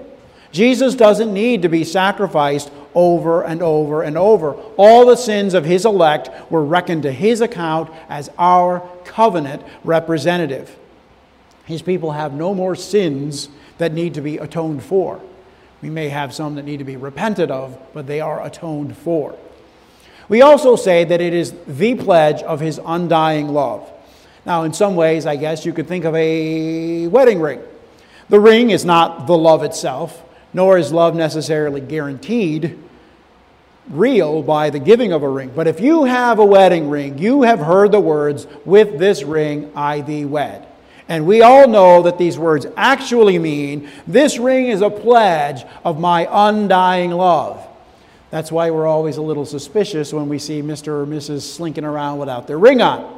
Jesus 0.51 0.95
doesn't 0.95 1.33
need 1.33 1.63
to 1.63 1.69
be 1.69 1.85
sacrificed 1.85 2.71
over 2.95 3.43
and 3.43 3.63
over 3.63 4.03
and 4.03 4.17
over. 4.17 4.55
All 4.77 5.05
the 5.07 5.17
sins 5.17 5.53
of 5.53 5.65
his 5.65 5.85
elect 5.85 6.31
were 6.51 6.65
reckoned 6.65 7.03
to 7.03 7.13
his 7.13 7.41
account 7.41 7.91
as 8.09 8.31
our 8.39 8.89
covenant 9.05 9.63
representative. 9.85 10.77
His 11.67 11.83
people 11.83 12.13
have 12.13 12.33
no 12.33 12.55
more 12.55 12.75
sins 12.75 13.51
that 13.77 13.93
need 13.93 14.15
to 14.15 14.23
be 14.23 14.39
atoned 14.39 14.83
for. 14.83 15.21
We 15.83 15.91
may 15.91 16.09
have 16.09 16.35
some 16.35 16.55
that 16.55 16.65
need 16.65 16.79
to 16.79 16.85
be 16.85 16.97
repented 16.97 17.51
of, 17.51 17.79
but 17.93 18.07
they 18.07 18.21
are 18.21 18.45
atoned 18.45 18.97
for. 18.97 19.37
We 20.29 20.43
also 20.43 20.77
say 20.77 21.05
that 21.05 21.21
it 21.21 21.33
is 21.33 21.55
the 21.67 21.95
pledge 21.95 22.43
of 22.43 22.61
his 22.61 22.81
undying 22.85 23.49
love. 23.49 23.91
Now, 24.45 24.65
in 24.65 24.73
some 24.73 24.95
ways, 24.95 25.27
I 25.27 25.37
guess 25.37 25.65
you 25.65 25.73
could 25.73 25.89
think 25.89 26.05
of 26.05 26.15
a 26.15 27.07
wedding 27.07 27.41
ring. 27.41 27.61
The 28.29 28.41
ring 28.41 28.71
is 28.71 28.85
not 28.85 29.27
the 29.27 29.37
love 29.37 29.63
itself, 29.63 30.23
nor 30.53 30.79
is 30.79 30.93
love 30.93 31.15
necessarily 31.15 31.81
guaranteed 31.81 32.79
real 33.91 34.43
by 34.43 34.71
the 34.71 34.79
giving 34.79 35.13
of 35.13 35.23
a 35.23 35.29
ring. 35.29 35.53
But 35.55 35.67
if 35.67 35.81
you 35.81 36.05
have 36.05 36.39
a 36.39 36.45
wedding 36.45 36.91
ring, 36.91 37.19
you 37.19 37.43
have 37.43 37.59
heard 37.59 37.93
the 37.93 38.01
words, 38.01 38.47
With 38.65 38.99
this 38.99 39.23
ring 39.23 39.73
I 39.75 40.01
thee 40.01 40.25
wed. 40.25 40.67
And 41.09 41.27
we 41.27 41.41
all 41.41 41.67
know 41.67 42.03
that 42.03 42.19
these 42.19 42.39
words 42.39 42.67
actually 42.77 43.39
mean, 43.39 43.91
This 44.07 44.39
ring 44.39 44.67
is 44.67 44.83
a 44.83 44.91
pledge 44.91 45.65
of 45.85 46.01
my 46.01 46.29
undying 46.31 47.11
love. 47.11 47.68
That's 48.31 48.53
why 48.53 48.71
we're 48.71 48.87
always 48.87 49.17
a 49.17 49.23
little 49.23 49.47
suspicious 49.47 50.13
when 50.13 50.29
we 50.29 50.39
see 50.39 50.63
Mr. 50.63 50.89
or 50.89 51.07
Mrs. 51.07 51.43
slinking 51.43 51.85
around 51.85 52.19
without 52.19 52.47
their 52.47 52.59
ring 52.59 52.83
on. 52.83 53.17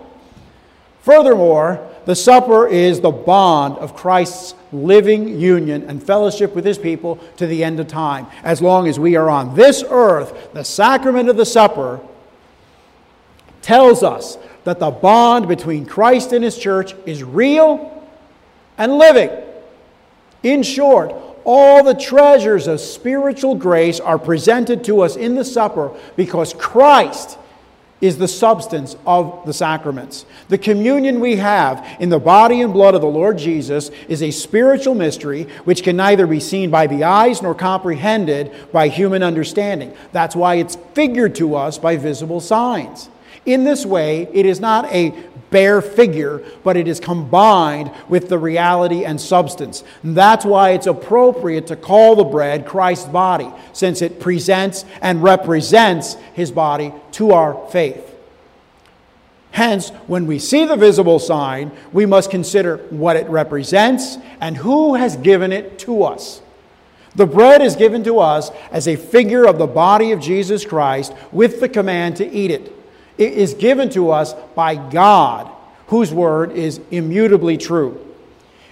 Furthermore, 1.03 1.88
the 2.05 2.14
supper 2.14 2.66
is 2.66 3.01
the 3.01 3.11
bond 3.11 3.77
of 3.79 3.96
Christ's 3.96 4.55
living 4.70 5.40
union 5.40 5.85
and 5.88 6.03
fellowship 6.03 6.55
with 6.55 6.64
his 6.64 6.79
people 6.79 7.16
to 7.38 7.46
the 7.46 7.64
end 7.64 7.81
of 7.81 7.88
time. 7.88 8.27
As 8.42 8.61
long 8.61 8.87
as 8.87 9.01
we 9.01 9.16
are 9.16 9.31
on 9.31 9.55
this 9.55 9.83
earth, 9.88 10.53
the 10.53 10.62
sacrament 10.62 11.29
of 11.29 11.37
the 11.37 11.46
supper 11.46 12.01
tells 13.62 14.03
us 14.03 14.38
that 14.64 14.79
the 14.79 14.90
bond 14.90 15.49
between 15.49 15.87
Christ 15.87 16.33
and 16.33 16.44
his 16.44 16.59
church 16.59 16.94
is 17.07 17.25
real 17.25 18.07
and 18.77 18.99
living. 18.99 19.31
In 20.42 20.62
short, 20.62 21.14
all 21.44 21.83
the 21.83 21.94
treasures 21.94 22.66
of 22.66 22.81
spiritual 22.81 23.55
grace 23.55 24.00
are 24.00 24.18
presented 24.18 24.85
to 24.85 25.00
us 25.00 25.16
in 25.16 25.35
the 25.35 25.44
supper 25.44 25.94
because 26.16 26.55
Christ 26.55 27.38
is 28.00 28.16
the 28.16 28.29
substance 28.29 28.96
of 29.07 29.42
the 29.44 29.53
sacraments. 29.53 30.24
The 30.48 30.59
communion 30.59 31.20
we 31.20 31.37
have 31.37 31.87
in 32.00 32.09
the 32.09 32.18
body 32.18 32.62
and 32.62 32.72
blood 32.72 32.94
of 32.94 33.03
the 33.03 33.07
Lord 33.07 33.37
Jesus 33.37 33.90
is 34.09 34.22
a 34.22 34.31
spiritual 34.31 34.94
mystery 34.94 35.44
which 35.64 35.83
can 35.83 35.96
neither 35.96 36.26
be 36.26 36.40
seen 36.40 36.70
by 36.70 36.87
the 36.87 37.05
eyes 37.05 37.42
nor 37.42 37.55
comprehended 37.55 38.53
by 38.72 38.88
human 38.88 39.22
understanding. 39.22 39.94
That's 40.12 40.35
why 40.35 40.57
it's 40.57 40.76
figured 40.94 41.35
to 41.37 41.55
us 41.57 41.79
by 41.79 41.96
visible 41.96 42.40
signs. 42.40 43.11
In 43.46 43.64
this 43.64 43.87
way, 43.87 44.29
it 44.33 44.46
is 44.46 44.61
not 44.61 44.87
a 44.92 45.14
bare 45.50 45.82
figure, 45.82 46.42
but 46.62 46.76
it 46.76 46.88
is 46.88 47.00
combined 47.00 47.90
with 48.08 48.28
the 48.28 48.38
reality 48.38 49.04
and 49.04 49.20
substance. 49.20 49.84
And 50.02 50.16
that's 50.16 50.44
why 50.44 50.70
it's 50.70 50.86
appropriate 50.86 51.66
to 51.68 51.76
call 51.76 52.16
the 52.16 52.24
bread 52.24 52.66
Christ's 52.66 53.08
body, 53.08 53.50
since 53.72 54.02
it 54.02 54.20
presents 54.20 54.84
and 55.00 55.22
represents 55.22 56.14
his 56.34 56.50
body 56.50 56.92
to 57.12 57.32
our 57.32 57.68
faith. 57.70 58.06
Hence, 59.52 59.90
when 60.06 60.26
we 60.26 60.38
see 60.38 60.64
the 60.64 60.76
visible 60.76 61.18
sign, 61.18 61.72
we 61.92 62.06
must 62.06 62.30
consider 62.30 62.76
what 62.90 63.16
it 63.16 63.28
represents 63.28 64.16
and 64.40 64.56
who 64.56 64.94
has 64.94 65.16
given 65.16 65.52
it 65.52 65.78
to 65.80 66.04
us. 66.04 66.40
The 67.16 67.26
bread 67.26 67.60
is 67.60 67.74
given 67.74 68.04
to 68.04 68.20
us 68.20 68.50
as 68.70 68.86
a 68.86 68.94
figure 68.94 69.44
of 69.44 69.58
the 69.58 69.66
body 69.66 70.12
of 70.12 70.20
Jesus 70.20 70.64
Christ 70.64 71.12
with 71.32 71.58
the 71.58 71.68
command 71.68 72.16
to 72.18 72.30
eat 72.30 72.52
it. 72.52 72.72
It 73.18 73.33
is 73.35 73.55
given 73.55 73.90
to 73.90 74.11
us 74.11 74.35
by 74.55 74.77
God, 74.77 75.51
whose 75.88 76.12
word 76.12 76.53
is 76.53 76.81
immutably 76.90 77.57
true. 77.57 78.07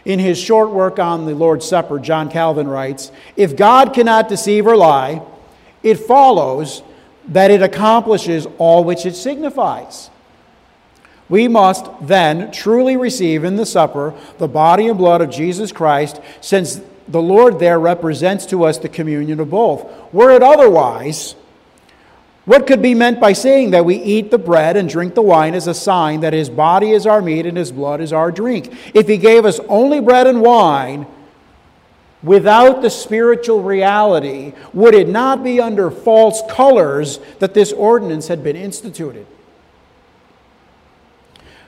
In 0.04 0.18
his 0.18 0.38
short 0.38 0.70
work 0.70 0.98
on 0.98 1.26
the 1.26 1.34
Lord's 1.34 1.66
Supper, 1.66 1.98
John 1.98 2.30
Calvin 2.30 2.66
writes 2.66 3.12
If 3.36 3.56
God 3.56 3.92
cannot 3.92 4.28
deceive 4.28 4.66
or 4.66 4.76
lie, 4.76 5.22
it 5.82 5.96
follows 5.96 6.82
that 7.28 7.50
it 7.50 7.62
accomplishes 7.62 8.46
all 8.56 8.84
which 8.84 9.04
it 9.04 9.14
signifies. 9.14 10.10
We 11.28 11.46
must 11.46 11.86
then 12.00 12.50
truly 12.52 12.96
receive 12.96 13.44
in 13.44 13.56
the 13.56 13.66
supper 13.66 14.14
the 14.38 14.48
body 14.48 14.88
and 14.88 14.96
blood 14.96 15.20
of 15.20 15.30
Jesus 15.30 15.72
Christ, 15.72 16.20
since 16.40 16.80
the 17.06 17.20
Lord 17.20 17.58
there 17.58 17.78
represents 17.78 18.46
to 18.46 18.64
us 18.64 18.78
the 18.78 18.88
communion 18.88 19.40
of 19.40 19.50
both. 19.50 19.86
Were 20.12 20.30
it 20.30 20.42
otherwise, 20.42 21.34
what 22.48 22.66
could 22.66 22.80
be 22.80 22.94
meant 22.94 23.20
by 23.20 23.34
saying 23.34 23.72
that 23.72 23.84
we 23.84 23.96
eat 23.96 24.30
the 24.30 24.38
bread 24.38 24.78
and 24.78 24.88
drink 24.88 25.14
the 25.14 25.20
wine 25.20 25.52
as 25.52 25.66
a 25.66 25.74
sign 25.74 26.20
that 26.20 26.32
his 26.32 26.48
body 26.48 26.92
is 26.92 27.06
our 27.06 27.20
meat 27.20 27.44
and 27.44 27.58
his 27.58 27.70
blood 27.70 28.00
is 28.00 28.10
our 28.10 28.32
drink? 28.32 28.74
If 28.94 29.06
he 29.06 29.18
gave 29.18 29.44
us 29.44 29.60
only 29.68 30.00
bread 30.00 30.26
and 30.26 30.40
wine, 30.40 31.06
without 32.22 32.80
the 32.80 32.88
spiritual 32.88 33.62
reality, 33.62 34.54
would 34.72 34.94
it 34.94 35.10
not 35.10 35.44
be 35.44 35.60
under 35.60 35.90
false 35.90 36.40
colors 36.48 37.20
that 37.38 37.52
this 37.52 37.70
ordinance 37.70 38.28
had 38.28 38.42
been 38.42 38.56
instituted? 38.56 39.26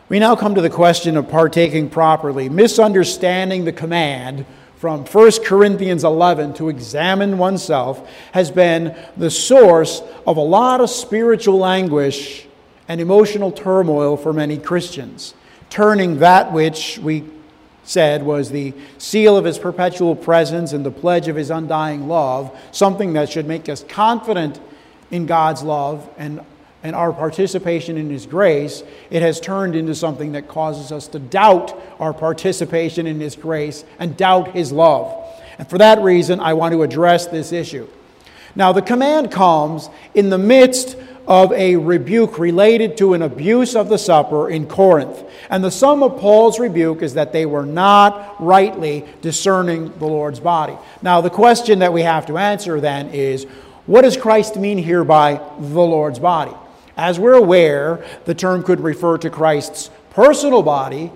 We 0.09 0.19
now 0.19 0.35
come 0.35 0.55
to 0.55 0.63
the 0.63 0.71
question 0.71 1.19
of 1.19 1.29
partaking 1.29 1.91
properly, 1.91 2.49
misunderstanding 2.49 3.67
the 3.67 3.73
command 3.73 4.47
from 4.81 5.05
1 5.05 5.31
Corinthians 5.45 6.05
11 6.05 6.55
to 6.55 6.71
examine 6.71 7.37
oneself 7.37 8.11
has 8.33 8.51
been 8.51 8.97
the 9.15 9.31
source 9.31 10.01
of 10.27 10.39
a 10.39 10.41
lot 10.41 10.81
of 10.81 10.89
spiritual 10.89 11.67
anguish 11.67 12.47
and 12.89 12.99
emotional 12.99 13.53
turmoil 13.53 14.17
for 14.17 14.33
many 14.33 14.57
Christians, 14.57 15.35
turning 15.69 16.21
that 16.21 16.51
which 16.55 16.99
we 16.99 17.25
said 17.85 18.23
was 18.23 18.49
the 18.49 18.73
seal 18.97 19.37
of 19.37 19.45
his 19.45 19.59
perpetual 19.59 20.17
presence 20.17 20.73
and 20.73 20.83
the 20.83 20.91
pledge 20.91 21.29
of 21.29 21.37
his 21.37 21.51
undying 21.51 22.09
love, 22.09 22.51
something 22.73 23.13
that 23.13 23.29
should 23.29 23.47
make 23.47 23.69
us 23.69 23.85
confident 23.87 24.59
in 25.11 25.27
God's 25.27 25.63
love 25.63 26.09
and 26.17 26.41
and 26.83 26.97
our 26.97 27.13
participation 27.13 27.97
in 27.97 28.11
His 28.11 28.27
grace, 28.27 28.83
it 29.11 29.23
has 29.23 29.41
turned 29.41 29.77
into 29.77 29.95
something 29.95 30.33
that 30.33 30.49
causes 30.49 30.93
us 30.93 31.09
to 31.09 31.19
doubt 31.19 31.79
our 31.99 32.15
participation 32.15 33.07
in 33.07 33.21
His 33.21 33.37
grace 33.37 33.85
and 33.99 34.17
doubt 34.17 34.53
His 34.53 34.73
love. 34.73 35.17
And 35.59 35.69
for 35.69 35.79
that 35.79 36.01
reason, 36.01 36.41
I 36.41 36.55
want 36.55 36.73
to 36.73 36.83
address 36.83 37.27
this 37.27 37.53
issue. 37.53 37.87
Now, 38.57 38.73
the 38.73 38.83
command 38.83 39.31
comes 39.31 39.89
in 40.15 40.31
the 40.31 40.39
midst 40.39 40.97
of 41.27 41.53
a 41.53 41.77
rebuke 41.77 42.39
related 42.39 42.97
to 42.97 43.15
an 43.15 43.23
abuse 43.23 43.77
of 43.77 43.89
the 43.89 43.99
supper 43.99 44.51
in 44.51 44.67
Corinth. 44.67 45.23
And 45.49 45.63
the 45.63 45.71
sum 45.71 46.03
of 46.03 46.19
Paul's 46.19 46.59
rebuke 46.59 47.03
is 47.03 47.15
that 47.15 47.33
they 47.33 47.47
were 47.47 47.67
not 47.67 48.43
rightly 48.43 49.05
discerning 49.21 49.97
the 49.99 50.07
Lord's 50.07 50.41
body. 50.41 50.77
Now, 51.03 51.21
the 51.21 51.31
question 51.31 51.81
that 51.81 51.93
we 51.93 52.03
have 52.03 52.27
to 52.27 52.39
answer 52.39 52.81
then 52.81 53.11
is 53.11 53.45
what 53.87 54.03
does 54.03 54.17
Christ 54.17 54.57
mean 54.57 54.79
here 54.79 55.05
by 55.05 55.41
the 55.59 55.81
Lord's 55.81 56.19
body? 56.19 56.55
As 57.01 57.19
we're 57.19 57.33
aware, 57.33 58.05
the 58.27 58.35
term 58.35 58.63
could 58.63 58.79
refer 58.79 59.17
to 59.17 59.31
Christ's 59.31 59.89
personal 60.11 60.63
body 60.63 61.11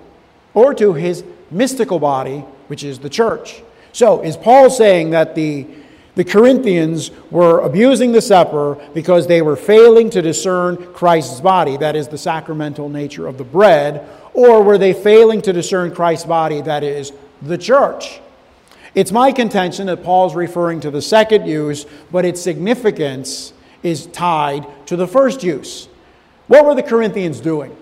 or 0.55 0.73
to 0.73 0.95
his 0.95 1.23
mystical 1.51 1.99
body, 1.99 2.39
which 2.69 2.83
is 2.83 3.01
the 3.01 3.11
church. 3.11 3.63
So, 3.93 4.23
is 4.23 4.35
Paul 4.35 4.71
saying 4.71 5.11
that 5.11 5.35
the, 5.35 5.67
the 6.15 6.25
Corinthians 6.25 7.11
were 7.31 7.61
abusing 7.61 8.13
the 8.13 8.23
supper 8.23 8.83
because 8.95 9.27
they 9.27 9.43
were 9.43 9.57
failing 9.57 10.09
to 10.09 10.23
discern 10.23 10.79
Christ's 10.95 11.43
body, 11.43 11.77
that 11.77 11.97
is, 11.97 12.09
the 12.09 12.17
sacramental 12.17 12.89
nature 12.89 13.27
of 13.27 13.37
the 13.37 13.45
bread, 13.45 14.09
or 14.33 14.63
were 14.63 14.79
they 14.79 14.95
failing 14.95 15.43
to 15.43 15.53
discern 15.53 15.95
Christ's 15.95 16.25
body, 16.25 16.63
that 16.63 16.83
is, 16.83 17.13
the 17.43 17.59
church? 17.59 18.21
It's 18.95 19.13
my 19.13 19.33
contention 19.33 19.89
that 19.89 20.03
Paul's 20.03 20.35
referring 20.35 20.81
to 20.81 20.91
the 20.91 21.03
second 21.03 21.47
use, 21.47 21.85
but 22.11 22.25
its 22.25 22.41
significance 22.41 23.53
is 23.85 24.07
tied 24.07 24.67
to 24.87 24.97
the 24.97 25.07
first 25.07 25.45
use. 25.45 25.89
What 26.49 26.67
were 26.67 26.75
the 26.75 26.83
Corinthians 26.83 27.39
doing? 27.39 27.77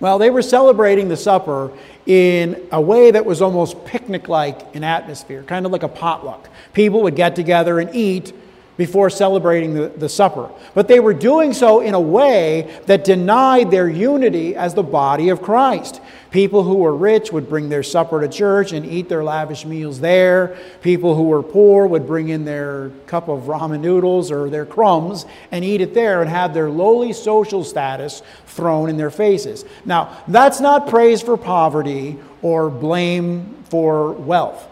Well, 0.00 0.18
they 0.18 0.28
were 0.28 0.42
celebrating 0.42 1.08
the 1.08 1.16
supper 1.16 1.72
in 2.04 2.68
a 2.70 2.80
way 2.80 3.10
that 3.10 3.24
was 3.24 3.40
almost 3.40 3.84
picnic 3.86 4.28
like 4.28 4.74
in 4.74 4.84
atmosphere, 4.84 5.42
kind 5.44 5.64
of 5.64 5.72
like 5.72 5.82
a 5.82 5.88
potluck. 5.88 6.50
People 6.74 7.02
would 7.04 7.16
get 7.16 7.34
together 7.34 7.80
and 7.80 7.94
eat 7.94 8.34
before 8.76 9.08
celebrating 9.08 9.74
the, 9.74 9.88
the 9.88 10.08
supper. 10.08 10.50
But 10.74 10.88
they 10.88 11.00
were 11.00 11.14
doing 11.14 11.52
so 11.52 11.80
in 11.80 11.94
a 11.94 12.00
way 12.00 12.80
that 12.86 13.04
denied 13.04 13.70
their 13.70 13.88
unity 13.88 14.56
as 14.56 14.74
the 14.74 14.82
body 14.82 15.28
of 15.28 15.42
Christ. 15.42 16.00
People 16.30 16.64
who 16.64 16.74
were 16.74 16.96
rich 16.96 17.30
would 17.30 17.48
bring 17.48 17.68
their 17.68 17.84
supper 17.84 18.20
to 18.20 18.26
church 18.26 18.72
and 18.72 18.84
eat 18.84 19.08
their 19.08 19.22
lavish 19.22 19.64
meals 19.64 20.00
there. 20.00 20.58
People 20.82 21.14
who 21.14 21.24
were 21.24 21.44
poor 21.44 21.86
would 21.86 22.08
bring 22.08 22.28
in 22.28 22.44
their 22.44 22.90
cup 23.06 23.28
of 23.28 23.42
ramen 23.42 23.80
noodles 23.80 24.32
or 24.32 24.50
their 24.50 24.66
crumbs 24.66 25.26
and 25.52 25.64
eat 25.64 25.80
it 25.80 25.94
there 25.94 26.22
and 26.22 26.28
have 26.28 26.52
their 26.52 26.70
lowly 26.70 27.12
social 27.12 27.62
status 27.62 28.22
thrown 28.46 28.90
in 28.90 28.96
their 28.96 29.12
faces. 29.12 29.64
Now, 29.84 30.24
that's 30.26 30.60
not 30.60 30.88
praise 30.88 31.22
for 31.22 31.36
poverty 31.36 32.18
or 32.42 32.68
blame 32.68 33.54
for 33.68 34.10
wealth. 34.12 34.68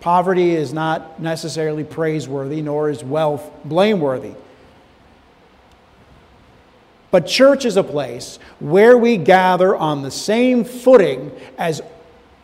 Poverty 0.00 0.54
is 0.54 0.72
not 0.72 1.20
necessarily 1.20 1.84
praiseworthy, 1.84 2.62
nor 2.62 2.88
is 2.90 3.04
wealth 3.04 3.50
blameworthy. 3.64 4.32
But 7.10 7.26
church 7.26 7.64
is 7.64 7.76
a 7.76 7.82
place 7.82 8.38
where 8.60 8.96
we 8.96 9.16
gather 9.16 9.76
on 9.76 10.02
the 10.02 10.10
same 10.10 10.64
footing 10.64 11.32
as 11.58 11.82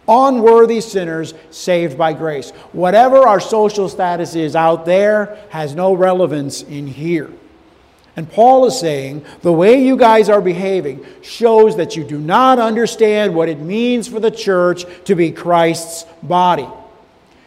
unworthy 0.08 0.80
sinners 0.80 1.34
saved 1.50 1.96
by 1.96 2.12
grace. 2.12 2.50
Whatever 2.72 3.18
our 3.18 3.40
social 3.40 3.88
status 3.88 4.34
is 4.34 4.54
out 4.54 4.84
there 4.84 5.38
has 5.50 5.74
no 5.74 5.94
relevance 5.94 6.62
in 6.62 6.86
here. 6.86 7.30
And 8.16 8.30
Paul 8.30 8.66
is 8.66 8.78
saying 8.78 9.24
the 9.42 9.52
way 9.52 9.84
you 9.84 9.96
guys 9.96 10.28
are 10.28 10.40
behaving 10.40 11.04
shows 11.22 11.76
that 11.76 11.96
you 11.96 12.04
do 12.04 12.18
not 12.18 12.58
understand 12.58 13.34
what 13.34 13.48
it 13.48 13.60
means 13.60 14.08
for 14.08 14.20
the 14.20 14.30
church 14.30 14.84
to 15.04 15.14
be 15.14 15.30
Christ's 15.32 16.04
body. 16.22 16.68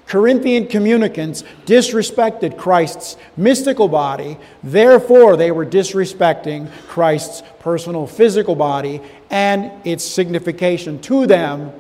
Corinthian 0.10 0.66
communicants 0.66 1.44
disrespected 1.68 2.58
Christ's 2.58 3.16
mystical 3.38 3.88
body, 3.88 4.40
therefore, 4.64 5.38
they 5.38 5.52
were 5.52 5.68
disrespecting 5.68 6.68
Christ's 6.88 7.44
personal 7.60 8.08
physical 8.08 8.56
body 8.56 9.02
and 9.30 9.72
its 9.86 10.04
signification 10.04 11.00
to 11.02 11.28
them 11.28 11.72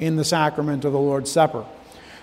in 0.00 0.16
the 0.16 0.24
sacrament 0.24 0.84
of 0.84 0.92
the 0.92 0.98
Lord's 0.98 1.30
Supper. 1.30 1.64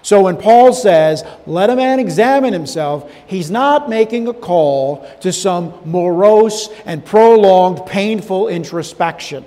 So 0.01 0.23
when 0.23 0.35
Paul 0.35 0.73
says, 0.73 1.23
let 1.47 1.69
a 1.69 1.77
man 1.77 1.97
examine 1.97 2.51
himself, 2.51 3.09
he's 3.25 3.49
not 3.49 3.89
making 3.89 4.27
a 4.27 4.33
call 4.33 5.09
to 5.21 5.31
some 5.31 5.73
morose 5.85 6.67
and 6.85 7.05
prolonged 7.05 7.85
painful 7.85 8.49
introspection. 8.49 9.45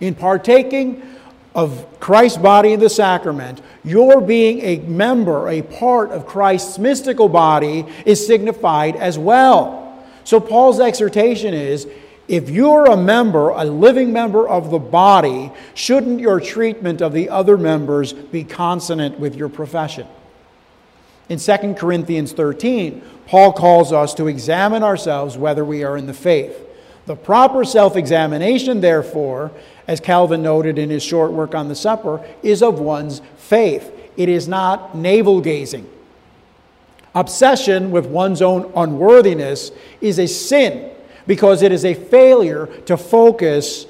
In 0.00 0.14
partaking 0.14 1.02
of 1.54 1.86
Christ's 2.00 2.38
body 2.38 2.72
in 2.72 2.80
the 2.80 2.88
sacrament, 2.88 3.60
your 3.84 4.20
being 4.20 4.60
a 4.60 4.78
member, 4.78 5.48
a 5.48 5.62
part 5.62 6.10
of 6.10 6.26
Christ's 6.26 6.78
mystical 6.78 7.28
body, 7.28 7.86
is 8.06 8.26
signified 8.26 8.96
as 8.96 9.18
well. 9.18 10.04
So, 10.24 10.40
Paul's 10.40 10.80
exhortation 10.80 11.52
is 11.52 11.86
if 12.28 12.48
you're 12.48 12.86
a 12.86 12.96
member, 12.96 13.50
a 13.50 13.64
living 13.64 14.12
member 14.12 14.48
of 14.48 14.70
the 14.70 14.78
body, 14.78 15.50
shouldn't 15.74 16.20
your 16.20 16.40
treatment 16.40 17.02
of 17.02 17.12
the 17.12 17.28
other 17.28 17.58
members 17.58 18.12
be 18.12 18.44
consonant 18.44 19.18
with 19.18 19.34
your 19.34 19.48
profession? 19.48 20.06
In 21.28 21.38
2 21.38 21.74
Corinthians 21.74 22.32
13, 22.32 23.02
Paul 23.26 23.52
calls 23.52 23.92
us 23.92 24.14
to 24.14 24.28
examine 24.28 24.82
ourselves 24.82 25.36
whether 25.36 25.64
we 25.64 25.84
are 25.84 25.96
in 25.96 26.06
the 26.06 26.14
faith. 26.14 26.56
The 27.06 27.16
proper 27.16 27.64
self 27.64 27.96
examination, 27.96 28.80
therefore, 28.80 29.50
as 29.88 30.00
Calvin 30.00 30.42
noted 30.42 30.78
in 30.78 30.90
his 30.90 31.02
short 31.02 31.32
work 31.32 31.54
on 31.54 31.68
the 31.68 31.74
supper, 31.74 32.24
is 32.42 32.62
of 32.62 32.78
one's 32.78 33.20
faith. 33.36 33.92
It 34.16 34.28
is 34.28 34.46
not 34.46 34.94
navel 34.94 35.40
gazing. 35.40 35.88
Obsession 37.14 37.90
with 37.90 38.06
one's 38.06 38.40
own 38.40 38.72
unworthiness 38.74 39.70
is 40.00 40.18
a 40.18 40.26
sin 40.26 40.90
because 41.26 41.62
it 41.62 41.72
is 41.72 41.84
a 41.84 41.94
failure 41.94 42.66
to 42.86 42.96
focus 42.96 43.86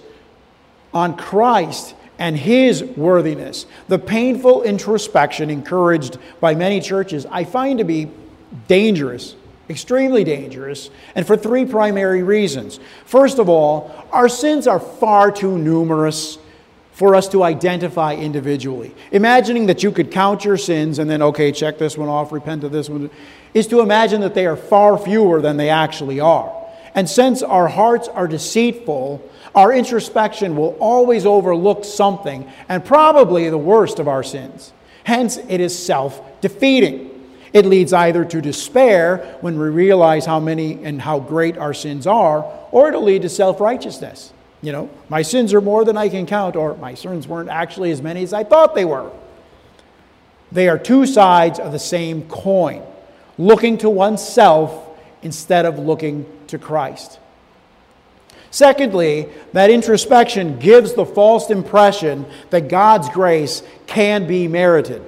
on 0.92 1.16
Christ 1.16 1.94
and 2.18 2.36
his 2.36 2.82
worthiness. 2.82 3.66
The 3.88 3.98
painful 3.98 4.62
introspection 4.62 5.50
encouraged 5.50 6.18
by 6.40 6.54
many 6.54 6.80
churches 6.80 7.26
I 7.30 7.44
find 7.44 7.78
to 7.78 7.84
be 7.84 8.10
dangerous 8.68 9.36
extremely 9.70 10.24
dangerous, 10.24 10.90
and 11.14 11.26
for 11.26 11.36
three 11.36 11.64
primary 11.64 12.22
reasons. 12.22 12.80
First 13.04 13.38
of 13.38 13.48
all, 13.48 13.90
our 14.12 14.28
sins 14.28 14.66
are 14.66 14.80
far 14.80 15.30
too 15.30 15.56
numerous 15.56 16.38
for 16.92 17.14
us 17.14 17.28
to 17.28 17.42
identify 17.42 18.14
individually. 18.14 18.94
Imagining 19.10 19.66
that 19.66 19.82
you 19.82 19.90
could 19.90 20.10
count 20.10 20.44
your 20.44 20.58
sins 20.58 20.98
and 20.98 21.10
then, 21.10 21.22
okay, 21.22 21.50
check 21.50 21.78
this 21.78 21.96
one 21.96 22.08
off, 22.08 22.32
repent 22.32 22.64
of 22.64 22.72
this 22.72 22.88
one, 22.88 23.10
is 23.54 23.66
to 23.68 23.80
imagine 23.80 24.20
that 24.20 24.34
they 24.34 24.46
are 24.46 24.56
far 24.56 24.98
fewer 24.98 25.40
than 25.40 25.56
they 25.56 25.70
actually 25.70 26.20
are. 26.20 26.54
And 26.94 27.08
since 27.08 27.42
our 27.42 27.68
hearts 27.68 28.08
are 28.08 28.28
deceitful, 28.28 29.22
our 29.54 29.72
introspection 29.72 30.56
will 30.56 30.76
always 30.78 31.24
overlook 31.24 31.84
something, 31.84 32.50
and 32.68 32.84
probably 32.84 33.48
the 33.48 33.58
worst 33.58 33.98
of 33.98 34.08
our 34.08 34.22
sins. 34.22 34.72
Hence, 35.04 35.38
it 35.48 35.60
is 35.60 35.76
self 35.76 36.20
defeating. 36.40 37.11
It 37.52 37.66
leads 37.66 37.92
either 37.92 38.24
to 38.24 38.40
despair 38.40 39.36
when 39.40 39.58
we 39.58 39.68
realize 39.68 40.24
how 40.24 40.40
many 40.40 40.82
and 40.84 41.00
how 41.02 41.20
great 41.20 41.58
our 41.58 41.74
sins 41.74 42.06
are, 42.06 42.44
or 42.70 42.88
it'll 42.88 43.02
lead 43.02 43.22
to 43.22 43.28
self 43.28 43.60
righteousness. 43.60 44.32
You 44.62 44.72
know, 44.72 44.90
my 45.08 45.22
sins 45.22 45.52
are 45.52 45.60
more 45.60 45.84
than 45.84 45.96
I 45.96 46.08
can 46.08 46.24
count, 46.24 46.56
or 46.56 46.76
my 46.76 46.94
sins 46.94 47.26
weren't 47.28 47.50
actually 47.50 47.90
as 47.90 48.00
many 48.00 48.22
as 48.22 48.32
I 48.32 48.44
thought 48.44 48.74
they 48.74 48.84
were. 48.84 49.10
They 50.50 50.68
are 50.68 50.78
two 50.78 51.06
sides 51.06 51.58
of 51.58 51.72
the 51.72 51.78
same 51.78 52.28
coin, 52.28 52.82
looking 53.38 53.78
to 53.78 53.90
oneself 53.90 54.88
instead 55.22 55.66
of 55.66 55.78
looking 55.78 56.26
to 56.48 56.58
Christ. 56.58 57.18
Secondly, 58.50 59.28
that 59.54 59.70
introspection 59.70 60.58
gives 60.58 60.92
the 60.92 61.06
false 61.06 61.50
impression 61.50 62.26
that 62.50 62.68
God's 62.68 63.08
grace 63.08 63.62
can 63.86 64.26
be 64.26 64.46
merited. 64.46 65.02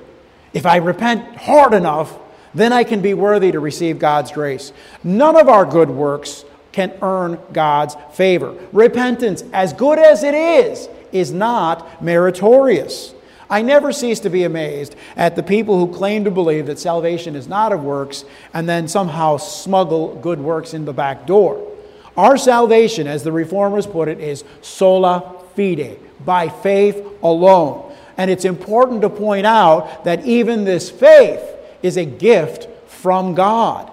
If 0.54 0.64
I 0.64 0.76
repent 0.76 1.36
hard 1.36 1.74
enough, 1.74 2.18
then 2.54 2.72
I 2.72 2.84
can 2.84 3.00
be 3.00 3.14
worthy 3.14 3.52
to 3.52 3.60
receive 3.60 3.98
God's 3.98 4.32
grace. 4.32 4.72
None 5.02 5.36
of 5.36 5.48
our 5.48 5.64
good 5.64 5.90
works 5.90 6.44
can 6.72 6.92
earn 7.02 7.38
God's 7.52 7.96
favor. 8.12 8.54
Repentance, 8.72 9.44
as 9.52 9.72
good 9.72 9.98
as 9.98 10.24
it 10.24 10.34
is, 10.34 10.88
is 11.12 11.32
not 11.32 12.02
meritorious. 12.02 13.14
I 13.48 13.62
never 13.62 13.92
cease 13.92 14.20
to 14.20 14.30
be 14.30 14.44
amazed 14.44 14.96
at 15.16 15.36
the 15.36 15.42
people 15.42 15.78
who 15.78 15.94
claim 15.94 16.24
to 16.24 16.30
believe 16.30 16.66
that 16.66 16.78
salvation 16.78 17.36
is 17.36 17.46
not 17.46 17.72
of 17.72 17.84
works 17.84 18.24
and 18.52 18.68
then 18.68 18.88
somehow 18.88 19.36
smuggle 19.36 20.16
good 20.16 20.40
works 20.40 20.74
in 20.74 20.84
the 20.84 20.92
back 20.92 21.26
door. 21.26 21.70
Our 22.16 22.36
salvation, 22.36 23.06
as 23.06 23.22
the 23.22 23.32
reformers 23.32 23.86
put 23.86 24.08
it, 24.08 24.20
is 24.20 24.44
sola 24.60 25.42
fide, 25.54 25.98
by 26.24 26.48
faith 26.48 27.04
alone. 27.22 27.94
And 28.16 28.30
it's 28.30 28.44
important 28.44 29.02
to 29.02 29.10
point 29.10 29.46
out 29.46 30.04
that 30.04 30.24
even 30.24 30.64
this 30.64 30.90
faith 30.90 31.53
is 31.84 31.98
a 31.98 32.04
gift 32.04 32.66
from 32.90 33.34
God. 33.34 33.90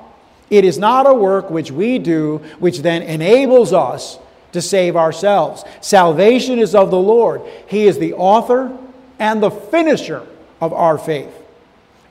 It 0.50 0.64
is 0.64 0.80
not 0.80 1.06
a 1.06 1.14
work 1.14 1.52
which 1.52 1.72
we 1.72 2.00
do, 2.00 2.38
which 2.58 2.80
then 2.80 3.04
enables 3.04 3.74
us 3.74 4.18
to 4.54 4.62
save 4.62 4.96
ourselves. 4.96 5.66
Salvation 5.82 6.58
is 6.58 6.74
of 6.74 6.90
the 6.90 6.98
Lord. 6.98 7.42
He 7.68 7.88
is 7.88 8.00
the 8.00 8.14
author 8.14 8.76
and 9.20 9.44
the 9.44 9.52
finisher 9.52 10.26
of 10.62 10.72
our 10.74 10.98
faith. 10.98 11.34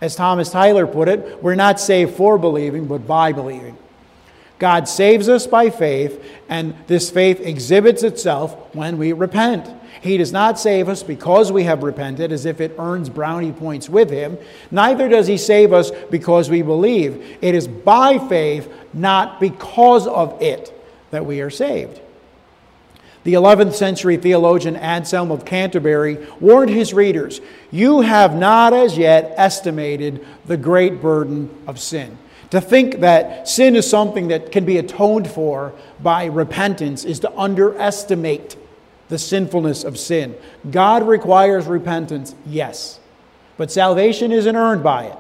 As 0.03 0.15
Thomas 0.15 0.51
Tyler 0.51 0.87
put 0.87 1.09
it, 1.09 1.43
we're 1.43 1.55
not 1.55 1.81
saved 1.81 2.15
for 2.15 2.39
believing, 2.39 2.87
but 2.87 3.07
by 3.07 3.33
believing. 3.33 3.77
God 4.61 4.89
saves 4.89 5.29
us 5.29 5.47
by 5.47 5.71
faith, 5.71 6.23
and 6.49 6.75
this 6.87 7.11
faith 7.11 7.41
exhibits 7.41 8.03
itself 8.03 8.75
when 8.75 8.99
we 8.99 9.13
repent. 9.13 9.69
He 10.03 10.19
does 10.19 10.33
not 10.33 10.61
save 10.61 10.89
us 10.89 11.03
because 11.03 11.51
we 11.51 11.65
have 11.65 11.83
repented, 11.83 12.31
as 12.31 12.45
if 12.45 12.61
it 12.61 12.77
earns 12.79 13.09
brownie 13.09 13.53
points 13.53 13.89
with 13.89 14.11
Him. 14.11 14.39
Neither 14.71 15.09
does 15.09 15.27
He 15.27 15.39
save 15.39 15.73
us 15.73 15.91
because 16.11 16.51
we 16.51 16.61
believe. 16.61 17.39
It 17.41 17.55
is 17.55 17.67
by 17.67 18.19
faith, 18.19 18.73
not 18.93 19.41
because 19.41 20.07
of 20.07 20.41
it, 20.43 20.73
that 21.11 21.25
we 21.25 21.41
are 21.41 21.51
saved. 21.51 21.99
The 23.25 23.35
11th 23.35 23.75
century 23.75 24.19
theologian 24.19 24.77
Anselm 24.77 25.31
of 25.31 25.45
Canterbury 25.45 26.27
warned 26.39 26.71
his 26.71 26.95
readers 26.95 27.41
You 27.71 28.01
have 28.01 28.35
not 28.35 28.73
as 28.73 28.97
yet 28.97 29.35
estimated 29.37 30.25
the 30.47 30.57
great 30.57 31.03
burden 31.03 31.51
of 31.67 31.79
sin. 31.79 32.17
To 32.51 32.61
think 32.61 33.01
that 33.01 33.49
sin 33.49 33.77
is 33.77 33.89
something 33.89 34.29
that 34.29 34.51
can 34.51 34.65
be 34.65 34.79
atoned 34.79 35.31
for 35.31 35.73
by 36.03 36.27
repentance 36.27 37.05
is 37.05 37.21
to 37.21 37.39
underestimate 37.39 38.57
the 39.09 39.19
sinfulness 39.19 39.85
of 39.85 39.99
sin. 39.99 40.35
God 40.71 41.07
requires 41.07 41.67
repentance, 41.67 42.35
yes, 42.47 42.99
but 43.57 43.71
salvation 43.71 44.33
isn't 44.33 44.57
earned 44.57 44.83
by 44.83 45.05
it. 45.07 45.19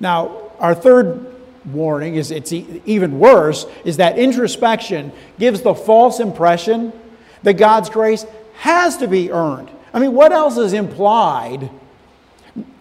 Now, 0.00 0.50
our 0.58 0.74
third 0.74 1.32
warning 1.66 2.16
is 2.16 2.32
it's 2.32 2.52
even 2.52 3.20
worse 3.20 3.66
is 3.84 3.98
that 3.98 4.18
introspection 4.18 5.12
gives 5.38 5.62
the 5.62 5.74
false 5.74 6.18
impression 6.18 6.92
that 7.44 7.54
God's 7.54 7.88
grace 7.88 8.26
has 8.54 8.96
to 8.96 9.06
be 9.06 9.30
earned. 9.30 9.70
I 9.94 10.00
mean, 10.00 10.12
what 10.12 10.32
else 10.32 10.56
is 10.56 10.72
implied 10.72 11.70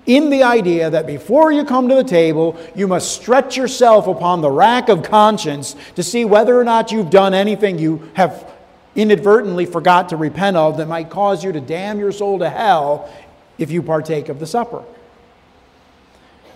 in 0.05 0.29
the 0.29 0.43
idea 0.43 0.89
that 0.89 1.05
before 1.05 1.51
you 1.51 1.63
come 1.63 1.89
to 1.89 1.95
the 1.95 2.03
table, 2.03 2.57
you 2.75 2.87
must 2.87 3.11
stretch 3.13 3.55
yourself 3.55 4.07
upon 4.07 4.41
the 4.41 4.49
rack 4.49 4.89
of 4.89 5.03
conscience 5.03 5.75
to 5.95 6.03
see 6.03 6.25
whether 6.25 6.59
or 6.59 6.63
not 6.63 6.91
you've 6.91 7.09
done 7.09 7.33
anything 7.33 7.77
you 7.77 8.09
have 8.13 8.51
inadvertently 8.95 9.65
forgot 9.65 10.09
to 10.09 10.17
repent 10.17 10.57
of 10.57 10.77
that 10.77 10.87
might 10.87 11.09
cause 11.09 11.43
you 11.43 11.51
to 11.51 11.61
damn 11.61 11.99
your 11.99 12.11
soul 12.11 12.39
to 12.39 12.49
hell 12.49 13.09
if 13.57 13.71
you 13.71 13.81
partake 13.81 14.27
of 14.27 14.39
the 14.39 14.47
supper. 14.47 14.83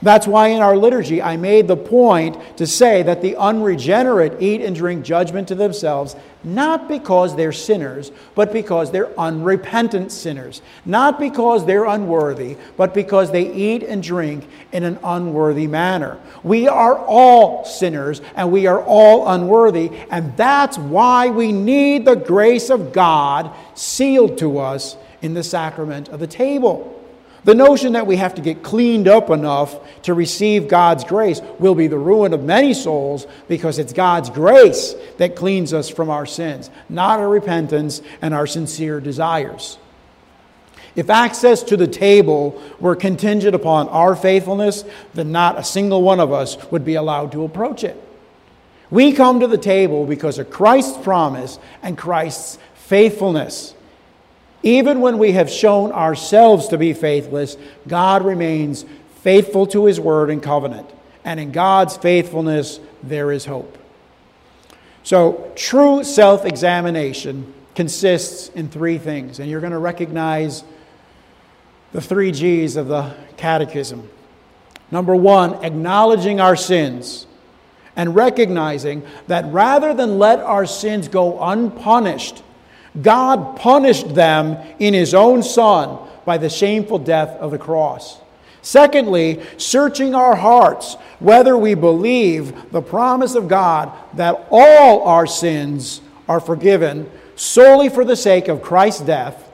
That's 0.05 0.27
why 0.27 0.49
in 0.49 0.61
our 0.61 0.77
liturgy 0.77 1.19
I 1.19 1.35
made 1.35 1.67
the 1.67 1.75
point 1.75 2.37
to 2.57 2.67
say 2.67 3.01
that 3.01 3.23
the 3.23 3.35
unregenerate 3.37 4.39
eat 4.39 4.61
and 4.61 4.75
drink 4.75 5.03
judgment 5.03 5.47
to 5.47 5.55
themselves, 5.55 6.15
not 6.43 6.87
because 6.87 7.35
they're 7.35 7.51
sinners, 7.51 8.11
but 8.35 8.53
because 8.53 8.91
they're 8.91 9.19
unrepentant 9.19 10.11
sinners. 10.11 10.61
Not 10.85 11.19
because 11.19 11.65
they're 11.65 11.85
unworthy, 11.85 12.55
but 12.77 12.93
because 12.93 13.31
they 13.31 13.51
eat 13.51 13.81
and 13.81 14.03
drink 14.03 14.47
in 14.71 14.83
an 14.83 14.99
unworthy 15.03 15.65
manner. 15.65 16.19
We 16.43 16.67
are 16.67 16.99
all 16.99 17.65
sinners 17.65 18.21
and 18.35 18.51
we 18.51 18.67
are 18.67 18.83
all 18.83 19.27
unworthy, 19.27 19.89
and 20.11 20.37
that's 20.37 20.77
why 20.77 21.31
we 21.31 21.51
need 21.51 22.05
the 22.05 22.15
grace 22.15 22.69
of 22.69 22.93
God 22.93 23.49
sealed 23.73 24.37
to 24.37 24.59
us 24.59 24.97
in 25.23 25.33
the 25.33 25.41
sacrament 25.41 26.09
of 26.09 26.19
the 26.19 26.27
table. 26.27 26.94
The 27.45 27.53
notion 27.53 27.93
that 27.93 28.07
we 28.07 28.15
have 28.15 28.33
to 28.35 28.41
get 28.41 28.63
cleaned 28.63 29.07
up 29.07 29.29
enough 29.29 29.79
to 30.01 30.15
receive 30.15 30.67
God's 30.67 31.03
grace 31.03 31.41
will 31.59 31.75
be 31.75 31.85
the 31.85 31.97
ruin 31.97 32.33
of 32.33 32.43
many 32.43 32.73
souls 32.73 33.27
because 33.47 33.77
it's 33.77 33.93
God's 33.93 34.31
grace 34.31 34.95
that 35.17 35.35
cleans 35.35 35.71
us 35.71 35.87
from 35.87 36.09
our 36.09 36.25
sins, 36.25 36.71
not 36.89 37.19
our 37.19 37.29
repentance 37.29 38.01
and 38.23 38.33
our 38.33 38.47
sincere 38.47 38.99
desires. 38.99 39.77
If 40.95 41.11
access 41.11 41.61
to 41.63 41.77
the 41.77 41.87
table 41.87 42.59
were 42.79 42.95
contingent 42.95 43.53
upon 43.53 43.89
our 43.89 44.15
faithfulness, 44.15 44.83
then 45.13 45.31
not 45.31 45.59
a 45.59 45.63
single 45.63 46.01
one 46.01 46.19
of 46.19 46.33
us 46.33 46.57
would 46.71 46.83
be 46.83 46.95
allowed 46.95 47.31
to 47.33 47.43
approach 47.43 47.83
it. 47.83 48.01
We 48.89 49.11
come 49.11 49.41
to 49.41 49.47
the 49.47 49.57
table 49.57 50.07
because 50.07 50.39
of 50.39 50.49
Christ's 50.49 50.97
promise 50.97 51.59
and 51.83 51.95
Christ's 51.95 52.57
faithfulness. 52.73 53.74
Even 54.65 54.99
when 54.99 55.19
we 55.19 55.33
have 55.33 55.47
shown 55.47 55.91
ourselves 55.91 56.69
to 56.69 56.77
be 56.79 56.91
faithless, 56.91 57.55
God 57.87 58.25
remains 58.25 58.83
faithful 59.21 59.67
to 59.67 59.85
his 59.85 59.99
word 59.99 60.31
and 60.31 60.41
covenant. 60.41 60.89
And 61.23 61.39
in 61.39 61.51
God's 61.51 61.95
faithfulness, 61.95 62.79
there 63.03 63.31
is 63.31 63.45
hope. 63.45 63.77
So, 65.03 65.51
true 65.55 66.03
self 66.03 66.45
examination 66.45 67.53
consists 67.75 68.49
in 68.49 68.69
three 68.69 68.97
things, 68.97 69.39
and 69.39 69.47
you're 69.49 69.61
going 69.61 69.71
to 69.71 69.77
recognize 69.77 70.63
the 71.91 72.01
three 72.01 72.31
G's 72.31 72.75
of 72.75 72.87
the 72.87 73.13
Catechism. 73.37 74.09
Number 74.89 75.15
one, 75.15 75.63
acknowledging 75.63 76.39
our 76.39 76.55
sins 76.55 77.27
and 77.95 78.15
recognizing 78.15 79.05
that 79.27 79.45
rather 79.45 79.93
than 79.93 80.17
let 80.17 80.39
our 80.39 80.65
sins 80.65 81.07
go 81.07 81.39
unpunished, 81.39 82.41
God 83.01 83.57
punished 83.57 84.15
them 84.15 84.57
in 84.79 84.93
his 84.93 85.13
own 85.13 85.43
Son 85.43 85.99
by 86.25 86.37
the 86.37 86.49
shameful 86.49 86.99
death 86.99 87.29
of 87.37 87.51
the 87.51 87.57
cross. 87.57 88.19
Secondly, 88.61 89.43
searching 89.57 90.15
our 90.15 90.35
hearts 90.35 90.95
whether 91.19 91.55
we 91.55 91.75
believe 91.75 92.71
the 92.71 92.81
promise 92.81 93.35
of 93.35 93.47
God 93.47 93.91
that 94.15 94.47
all 94.49 95.03
our 95.03 95.27
sins 95.27 96.01
are 96.27 96.39
forgiven 96.39 97.09
solely 97.35 97.89
for 97.89 98.03
the 98.03 98.15
sake 98.15 98.47
of 98.47 98.61
Christ's 98.61 99.01
death, 99.01 99.51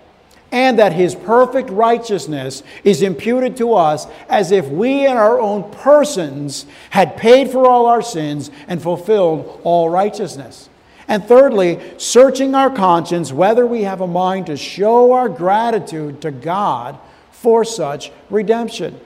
and 0.52 0.80
that 0.80 0.94
his 0.94 1.16
perfect 1.16 1.70
righteousness 1.70 2.62
is 2.84 3.02
imputed 3.02 3.56
to 3.58 3.74
us 3.74 4.06
as 4.30 4.52
if 4.52 4.68
we 4.68 5.06
in 5.06 5.18
our 5.18 5.40
own 5.40 5.72
persons 5.72 6.66
had 6.90 7.18
paid 7.18 7.50
for 7.50 7.66
all 7.66 7.86
our 7.86 8.02
sins 8.02 8.52
and 8.68 8.82
fulfilled 8.82 9.62
all 9.64 9.90
righteousness. 9.90 10.70
And 11.12 11.26
thirdly, 11.26 11.78
searching 11.98 12.56
our 12.56 12.70
conscience 12.70 13.34
whether 13.34 13.68
we 13.68 13.84
have 13.84 14.00
a 14.00 14.08
mind 14.08 14.46
to 14.46 14.56
show 14.56 15.12
our 15.12 15.28
gratitude 15.28 16.22
to 16.22 16.32
God 16.32 16.98
for 17.32 17.66
such 17.66 18.14
redemption. 18.30 18.98